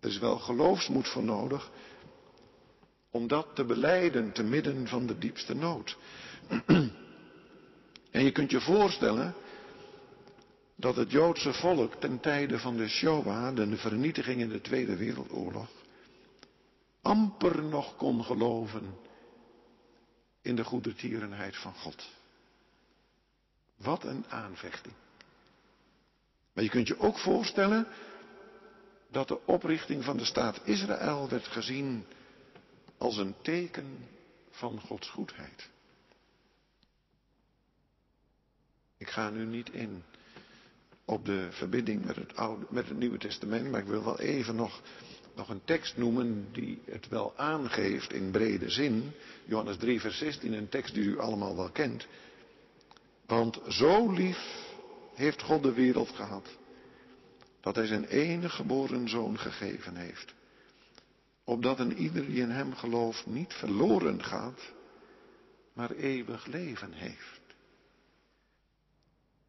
Er 0.04 0.10
is 0.10 0.18
wel 0.18 0.38
geloofsmoed 0.38 1.08
voor 1.08 1.22
nodig 1.22 1.70
om 3.10 3.28
dat 3.28 3.46
te 3.54 3.64
beleiden 3.64 4.32
te 4.32 4.42
midden 4.42 4.88
van 4.88 5.06
de 5.06 5.18
diepste 5.18 5.54
nood. 5.54 5.96
en 8.10 8.24
je 8.24 8.32
kunt 8.32 8.50
je 8.50 8.60
voorstellen 8.60 9.34
dat 10.76 10.96
het 10.96 11.10
Joodse 11.10 11.52
volk 11.52 11.94
ten 11.94 12.20
tijde 12.20 12.58
van 12.58 12.76
de 12.76 12.88
Shoah, 12.88 13.56
de 13.56 13.76
vernietiging 13.76 14.40
in 14.40 14.48
de 14.48 14.60
Tweede 14.60 14.96
Wereldoorlog, 14.96 15.70
amper 17.02 17.62
nog 17.62 17.96
kon 17.96 18.24
geloven 18.24 18.96
in 20.42 20.56
de 20.56 20.64
goede 20.64 20.94
tierenheid 20.94 21.56
van 21.56 21.74
God. 21.74 22.08
Wat 23.76 24.04
een 24.04 24.24
aanvechting. 24.28 24.94
Maar 26.52 26.64
je 26.64 26.70
kunt 26.70 26.88
je 26.88 26.98
ook 26.98 27.18
voorstellen 27.18 27.86
dat 29.14 29.28
de 29.28 29.46
oprichting 29.46 30.04
van 30.04 30.16
de 30.16 30.24
staat 30.24 30.60
Israël 30.64 31.28
werd 31.28 31.46
gezien 31.46 32.04
als 32.98 33.16
een 33.16 33.34
teken 33.42 34.08
van 34.50 34.80
Gods 34.80 35.10
goedheid. 35.10 35.70
Ik 38.96 39.10
ga 39.10 39.30
nu 39.30 39.44
niet 39.44 39.70
in 39.70 40.02
op 41.04 41.24
de 41.24 41.48
verbinding 41.50 42.04
met 42.04 42.16
het, 42.16 42.36
oude, 42.36 42.66
met 42.68 42.88
het 42.88 42.98
Nieuwe 42.98 43.18
Testament, 43.18 43.70
maar 43.70 43.80
ik 43.80 43.86
wil 43.86 44.04
wel 44.04 44.20
even 44.20 44.56
nog 44.56 44.82
nog 45.34 45.48
een 45.48 45.64
tekst 45.64 45.96
noemen 45.96 46.48
die 46.52 46.82
het 46.84 47.08
wel 47.08 47.32
aangeeft 47.36 48.12
in 48.12 48.30
brede 48.30 48.70
zin. 48.70 49.12
Johannes 49.44 49.76
3, 49.76 50.00
vers 50.00 50.18
16, 50.18 50.52
een 50.52 50.68
tekst 50.68 50.94
die 50.94 51.04
u 51.04 51.18
allemaal 51.18 51.56
wel 51.56 51.70
kent. 51.70 52.06
Want 53.26 53.60
zo 53.68 54.12
lief 54.12 54.38
heeft 55.14 55.42
God 55.42 55.62
de 55.62 55.72
wereld 55.72 56.08
gehad, 56.08 56.48
dat 57.64 57.74
hij 57.74 57.86
zijn 57.86 58.04
enige 58.04 58.56
geboren 58.56 59.08
zoon 59.08 59.38
gegeven 59.38 59.96
heeft. 59.96 60.34
Opdat 61.44 61.78
een 61.78 61.96
ieder 61.96 62.26
die 62.26 62.40
in 62.40 62.50
hem 62.50 62.74
gelooft 62.74 63.26
niet 63.26 63.52
verloren 63.52 64.24
gaat, 64.24 64.72
maar 65.72 65.90
eeuwig 65.90 66.46
leven 66.46 66.92
heeft. 66.92 67.40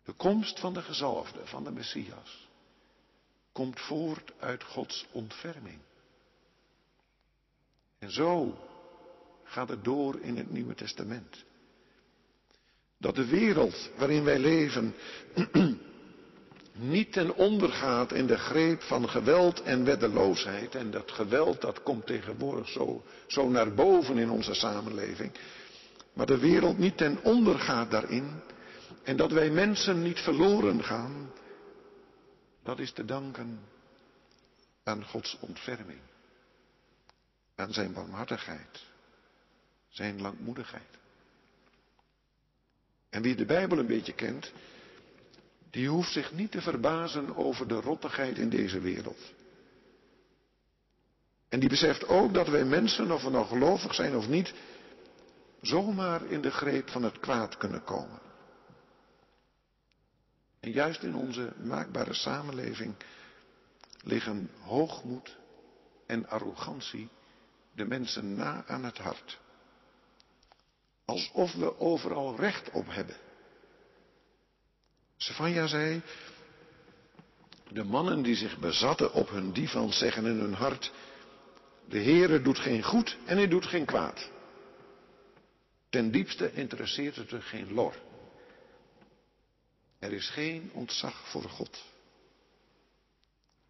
De 0.03 0.13
komst 0.13 0.59
van 0.59 0.73
de 0.73 0.81
gezalfde, 0.81 1.39
van 1.45 1.63
de 1.63 1.71
Messias 1.71 2.47
komt 3.51 3.79
voort 3.79 4.33
uit 4.39 4.63
Gods 4.63 5.05
ontferming. 5.11 5.79
En 7.99 8.11
zo 8.11 8.59
gaat 9.43 9.69
het 9.69 9.83
door 9.83 10.19
in 10.19 10.37
het 10.37 10.51
Nieuwe 10.51 10.75
Testament. 10.75 11.43
Dat 12.97 13.15
de 13.15 13.25
wereld 13.25 13.89
waarin 13.97 14.23
wij 14.23 14.39
leven 14.39 14.95
niet 16.75 17.11
ten 17.11 17.35
onder 17.35 17.71
gaat 17.71 18.11
in 18.11 18.27
de 18.27 18.37
greep 18.37 18.81
van 18.81 19.09
geweld 19.09 19.61
en 19.61 19.85
weddeloosheid. 19.85 20.75
En 20.75 20.91
dat 20.91 21.11
geweld 21.11 21.61
dat 21.61 21.83
komt 21.83 22.05
tegenwoordig 22.05 22.69
zo, 22.69 23.03
zo 23.27 23.49
naar 23.49 23.73
boven 23.73 24.17
in 24.17 24.29
onze 24.29 24.53
samenleving. 24.53 25.31
Maar 26.13 26.25
de 26.25 26.37
wereld 26.37 26.77
niet 26.77 26.97
ten 26.97 27.23
onder 27.23 27.59
gaat 27.59 27.91
daarin. 27.91 28.41
En 29.03 29.17
dat 29.17 29.31
wij 29.31 29.49
mensen 29.49 30.01
niet 30.01 30.19
verloren 30.19 30.83
gaan, 30.83 31.31
dat 32.63 32.79
is 32.79 32.91
te 32.91 33.05
danken 33.05 33.59
aan 34.83 35.05
Gods 35.05 35.37
ontferming, 35.39 35.99
aan 37.55 37.73
zijn 37.73 37.93
barmhartigheid, 37.93 38.83
zijn 39.89 40.21
langmoedigheid. 40.21 40.97
En 43.09 43.21
wie 43.21 43.35
de 43.35 43.45
Bijbel 43.45 43.77
een 43.77 43.87
beetje 43.87 44.13
kent, 44.13 44.51
die 45.75 45.89
hoeft 45.89 46.11
zich 46.11 46.31
niet 46.31 46.51
te 46.51 46.61
verbazen 46.61 47.35
over 47.35 47.67
de 47.67 47.81
rottigheid 47.81 48.37
in 48.37 48.49
deze 48.49 48.79
wereld. 48.79 49.33
En 51.49 51.59
die 51.59 51.69
beseft 51.69 52.07
ook 52.07 52.33
dat 52.33 52.47
wij 52.47 52.65
mensen, 52.65 53.11
of 53.11 53.23
we 53.23 53.29
nou 53.29 53.45
gelovig 53.45 53.93
zijn 53.93 54.15
of 54.15 54.27
niet, 54.27 54.53
zomaar 55.61 56.25
in 56.25 56.41
de 56.41 56.51
greep 56.51 56.89
van 56.89 57.03
het 57.03 57.19
kwaad 57.19 57.57
kunnen 57.57 57.83
komen. 57.83 58.19
En 60.59 60.71
juist 60.71 61.03
in 61.03 61.15
onze 61.15 61.53
maakbare 61.63 62.13
samenleving 62.13 62.95
liggen 64.03 64.49
hoogmoed 64.61 65.37
en 66.05 66.29
arrogantie 66.29 67.09
de 67.73 67.85
mensen 67.85 68.35
na 68.35 68.63
aan 68.67 68.83
het 68.83 68.97
hart. 68.97 69.39
Alsof 71.05 71.53
we 71.53 71.79
overal 71.79 72.35
recht 72.35 72.71
op 72.71 72.85
hebben. 72.87 73.24
Stefania 75.25 75.67
zei, 75.67 76.01
de 77.69 77.83
mannen 77.83 78.21
die 78.21 78.35
zich 78.35 78.57
bezatten 78.57 79.13
op 79.13 79.29
hun 79.29 79.53
divan 79.53 79.93
zeggen 79.93 80.25
in 80.25 80.39
hun 80.39 80.53
hart, 80.53 80.91
de 81.85 81.99
Heere 81.99 82.41
doet 82.41 82.59
geen 82.59 82.83
goed 82.83 83.17
en 83.25 83.37
hij 83.37 83.47
doet 83.47 83.65
geen 83.65 83.85
kwaad. 83.85 84.29
Ten 85.89 86.11
diepste 86.11 86.53
interesseert 86.53 87.15
het 87.15 87.31
er 87.31 87.41
geen 87.41 87.73
lor. 87.73 87.95
Er 89.99 90.13
is 90.13 90.29
geen 90.29 90.69
ontzag 90.73 91.29
voor 91.29 91.43
God. 91.43 91.83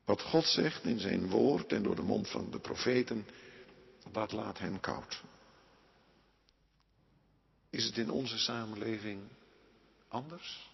Wat 0.05 0.21
God 0.21 0.45
zegt 0.45 0.83
in 0.83 0.99
zijn 0.99 1.29
woord 1.29 1.71
en 1.73 1.83
door 1.83 1.95
de 1.95 2.01
mond 2.01 2.29
van 2.29 2.51
de 2.51 2.59
profeten, 2.59 3.27
dat 4.11 4.31
laat 4.31 4.57
hen 4.57 4.79
koud. 4.79 5.21
Is 7.69 7.85
het 7.85 7.97
in 7.97 8.09
onze 8.09 8.37
samenleving 8.37 9.21
anders? 10.07 10.73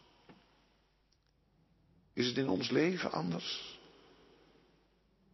Is 2.14 2.28
het 2.28 2.38
in 2.38 2.50
ons 2.50 2.70
leven 2.70 3.12
anders? 3.12 3.80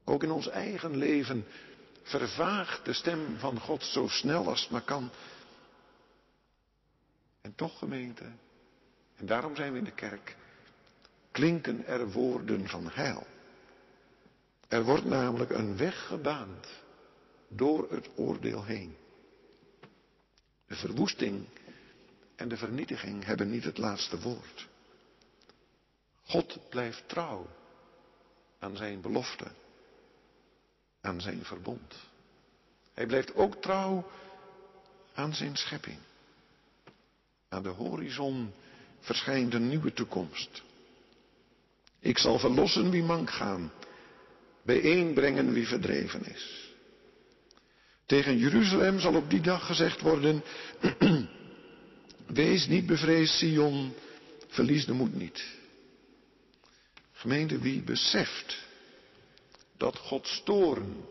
Ook 0.04 0.24
in 0.24 0.32
ons 0.32 0.48
eigen 0.48 0.98
leven 0.98 1.46
vervaagt 2.04 2.86
de 2.86 2.94
stem 2.94 3.38
van 3.38 3.60
God 3.60 3.84
zo 3.84 4.08
snel 4.08 4.48
als 4.48 4.62
het 4.62 4.70
maar 4.70 4.82
kan. 4.82 5.10
En 7.42 7.56
toch, 7.56 7.78
gemeente, 7.78 8.32
en 9.16 9.26
daarom 9.26 9.56
zijn 9.56 9.72
we 9.72 9.78
in 9.78 9.84
de 9.84 9.92
kerk, 9.92 10.36
klinken 11.32 11.86
er 11.86 12.12
woorden 12.12 12.68
van 12.68 12.90
heil. 12.90 13.28
Er 14.68 14.84
wordt 14.84 15.06
namelijk 15.06 15.52
een 15.52 15.78
weg 15.78 16.08
gebaand 16.08 16.68
door 17.48 17.92
het 17.92 18.10
oordeel 18.16 18.64
heen. 18.64 18.96
De 20.68 20.76
verwoesting 20.76 21.46
en 22.36 22.48
de 22.48 22.58
vernietiging 22.58 23.26
hebben 23.26 23.50
niet 23.50 23.64
het 23.64 23.78
laatste 23.78 24.20
woord. 24.20 24.68
God 26.28 26.60
blijft 26.70 27.04
trouw 27.08 27.48
aan 28.60 28.78
zijn 28.78 29.02
belofte, 29.02 29.48
aan 31.02 31.22
zijn 31.22 31.46
verbond. 31.46 31.96
Hij 32.94 33.06
blijft 33.06 33.36
ook 33.36 33.56
trouw 33.56 34.10
aan 35.14 35.34
zijn 35.34 35.56
schepping. 35.56 35.98
Aan 37.50 37.64
de 37.64 37.70
horizon 37.70 38.54
verschijnt 39.00 39.54
een 39.54 39.68
nieuwe 39.68 39.94
toekomst. 39.94 40.64
Ik 42.00 42.18
zal 42.18 42.40
verlossen 42.40 42.90
wie 42.90 43.04
mank 43.04 43.30
gaan, 43.30 43.72
bijeenbrengen 44.62 45.54
wie 45.54 45.68
verdreven 45.68 46.26
is. 46.26 46.74
Tegen 48.06 48.38
Jeruzalem 48.38 49.00
zal 49.00 49.16
op 49.16 49.30
die 49.30 49.42
dag 49.42 49.66
gezegd 49.66 50.02
worden, 50.02 50.44
wees 52.28 52.68
niet 52.68 52.86
bevreesd 52.86 53.38
Sion, 53.38 53.94
verlies 54.48 54.86
de 54.86 54.94
moed 54.94 55.16
niet. 55.16 55.56
Gemeente, 57.18 57.60
wie 57.60 57.82
beseft 57.82 58.66
dat 59.78 59.98
Gods 59.98 60.42
toorn 60.44 61.06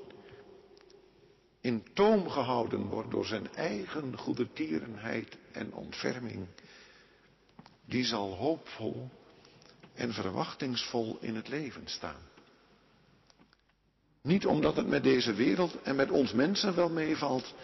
in 1.61 1.85
toom 1.95 2.31
gehouden 2.31 2.87
wordt 2.87 3.11
door 3.11 3.27
zijn 3.27 3.55
eigen 3.55 4.19
goedertierenheid 4.19 5.37
en 5.53 5.73
ontferming, 5.73 6.47
die 7.85 8.05
zal 8.05 8.35
hoopvol 8.35 9.11
en 9.95 10.13
verwachtingsvol 10.13 11.19
in 11.21 11.35
het 11.35 11.49
leven 11.49 11.89
staan. 11.89 12.23
Niet 14.23 14.47
omdat 14.47 14.77
het 14.77 14.87
met 14.87 15.03
deze 15.03 15.35
wereld 15.35 15.83
en 15.83 15.97
met 15.97 16.11
ons 16.11 16.33
mensen 16.33 16.75
wel 16.75 16.91
meevalt, 16.91 17.55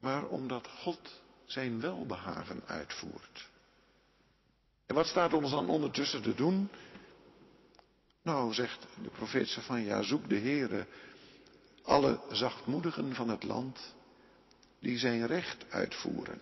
maar 0.00 0.26
omdat 0.26 0.68
God 0.68 1.20
zijn 1.44 1.80
welbehagen 1.80 2.62
uitvoert. 2.66 3.48
En 4.86 4.94
wat 4.94 5.06
staat 5.06 5.32
ons 5.32 5.50
dan 5.50 5.68
ondertussen 5.68 6.22
te 6.22 6.34
doen? 6.34 6.70
Nou, 8.28 8.54
zegt 8.54 8.86
de 9.02 9.08
profeet 9.08 9.58
ja, 9.68 10.02
zoek 10.02 10.28
de 10.28 10.38
Heere, 10.38 10.86
alle 11.82 12.20
zachtmoedigen 12.30 13.14
van 13.14 13.28
het 13.28 13.42
land, 13.42 13.94
die 14.78 14.98
zijn 14.98 15.26
recht 15.26 15.70
uitvoeren. 15.70 16.40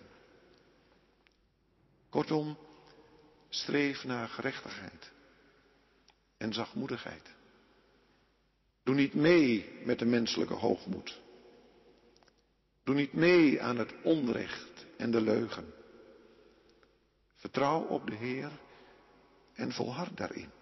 Kortom, 2.09 2.57
streef 3.49 4.03
naar 4.03 4.27
gerechtigheid 4.27 5.11
en 6.37 6.53
zachtmoedigheid. 6.53 7.35
Doe 8.83 8.95
niet 8.95 9.13
mee 9.13 9.79
met 9.83 9.99
de 9.99 10.05
menselijke 10.05 10.53
hoogmoed. 10.53 11.21
Doe 12.83 12.95
niet 12.95 13.13
mee 13.13 13.61
aan 13.61 13.77
het 13.77 13.93
onrecht 14.03 14.85
en 14.97 15.11
de 15.11 15.21
leugen. 15.21 15.73
Vertrouw 17.35 17.81
op 17.81 18.07
de 18.07 18.15
Heer 18.15 18.51
en 19.53 19.71
volhard 19.71 20.17
daarin. 20.17 20.55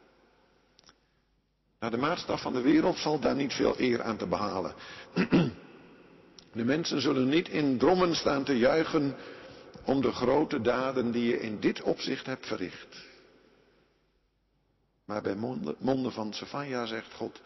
Naar 1.86 1.94
de 1.94 2.00
maatstaf 2.02 2.42
van 2.42 2.54
de 2.54 2.62
wereld 2.62 3.02
valt 3.02 3.22
daar 3.22 3.36
niet 3.36 3.54
veel 3.54 3.80
eer 3.80 4.04
aan 4.04 4.18
te 4.18 4.28
behalen. 4.28 4.74
De 6.54 6.64
mensen 6.64 7.02
zullen 7.02 7.30
niet 7.30 7.50
in 7.50 7.78
drommen 7.78 8.16
staan 8.16 8.44
te 8.44 8.58
juichen 8.58 9.16
om 9.84 10.02
de 10.02 10.12
grote 10.12 10.62
daden 10.62 11.12
die 11.12 11.26
je 11.26 11.40
in 11.40 11.60
dit 11.60 11.82
opzicht 11.82 12.26
hebt 12.26 12.48
verricht. 12.48 13.06
Maar 15.06 15.22
bij 15.22 15.36
monden 15.80 16.12
van 16.12 16.34
Sefania 16.34 16.86
zegt 16.86 17.14
God, 17.14 17.42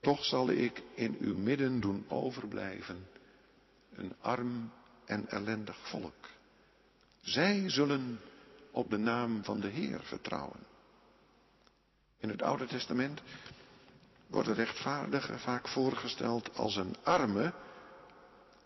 toch 0.00 0.24
zal 0.24 0.50
ik 0.50 0.82
in 0.94 1.16
uw 1.20 1.36
midden 1.36 1.80
doen 1.80 2.04
overblijven 2.08 3.06
een 3.94 4.12
arm 4.20 4.72
en 5.04 5.28
ellendig 5.28 5.76
volk. 5.88 6.28
Zij 7.20 7.70
zullen 7.70 8.20
op 8.70 8.90
de 8.90 8.98
naam 8.98 9.44
van 9.44 9.60
de 9.60 9.68
Heer 9.68 10.00
vertrouwen. 10.02 10.69
In 12.20 12.28
het 12.28 12.42
Oude 12.42 12.66
Testament 12.66 13.22
wordt 14.26 14.48
de 14.48 14.54
rechtvaardige 14.54 15.38
vaak 15.38 15.68
voorgesteld 15.68 16.56
als 16.56 16.76
een 16.76 16.96
arme, 17.02 17.52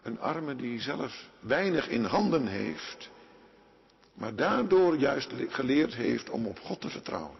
een 0.03 0.21
arme 0.21 0.57
die 0.57 0.81
zelf 0.81 1.29
weinig 1.41 1.89
in 1.89 2.05
handen 2.05 2.47
heeft, 2.47 3.11
maar 4.15 4.35
daardoor 4.35 4.97
juist 4.97 5.33
geleerd 5.49 5.95
heeft 5.95 6.31
om 6.31 6.47
op 6.47 6.59
God 6.59 6.81
te 6.81 6.91
vertrouwen. 6.91 7.39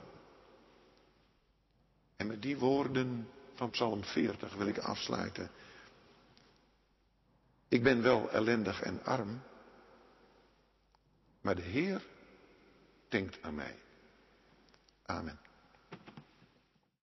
En 2.17 2.27
met 2.27 2.43
die 2.43 2.59
woorden 2.59 3.29
van 3.55 3.71
Psalm 3.71 4.05
40 4.05 4.55
wil 4.55 4.67
ik 4.67 4.79
afsluiten. 4.79 5.51
Ik 7.69 7.83
ben 7.83 8.03
wel 8.03 8.31
ellendig 8.31 8.83
en 8.83 9.05
arm, 9.05 9.43
maar 11.41 11.55
de 11.55 11.63
Heer 11.63 12.03
denkt 13.09 13.43
aan 13.43 13.55
mij. 13.55 13.77
Amen. 15.07 15.39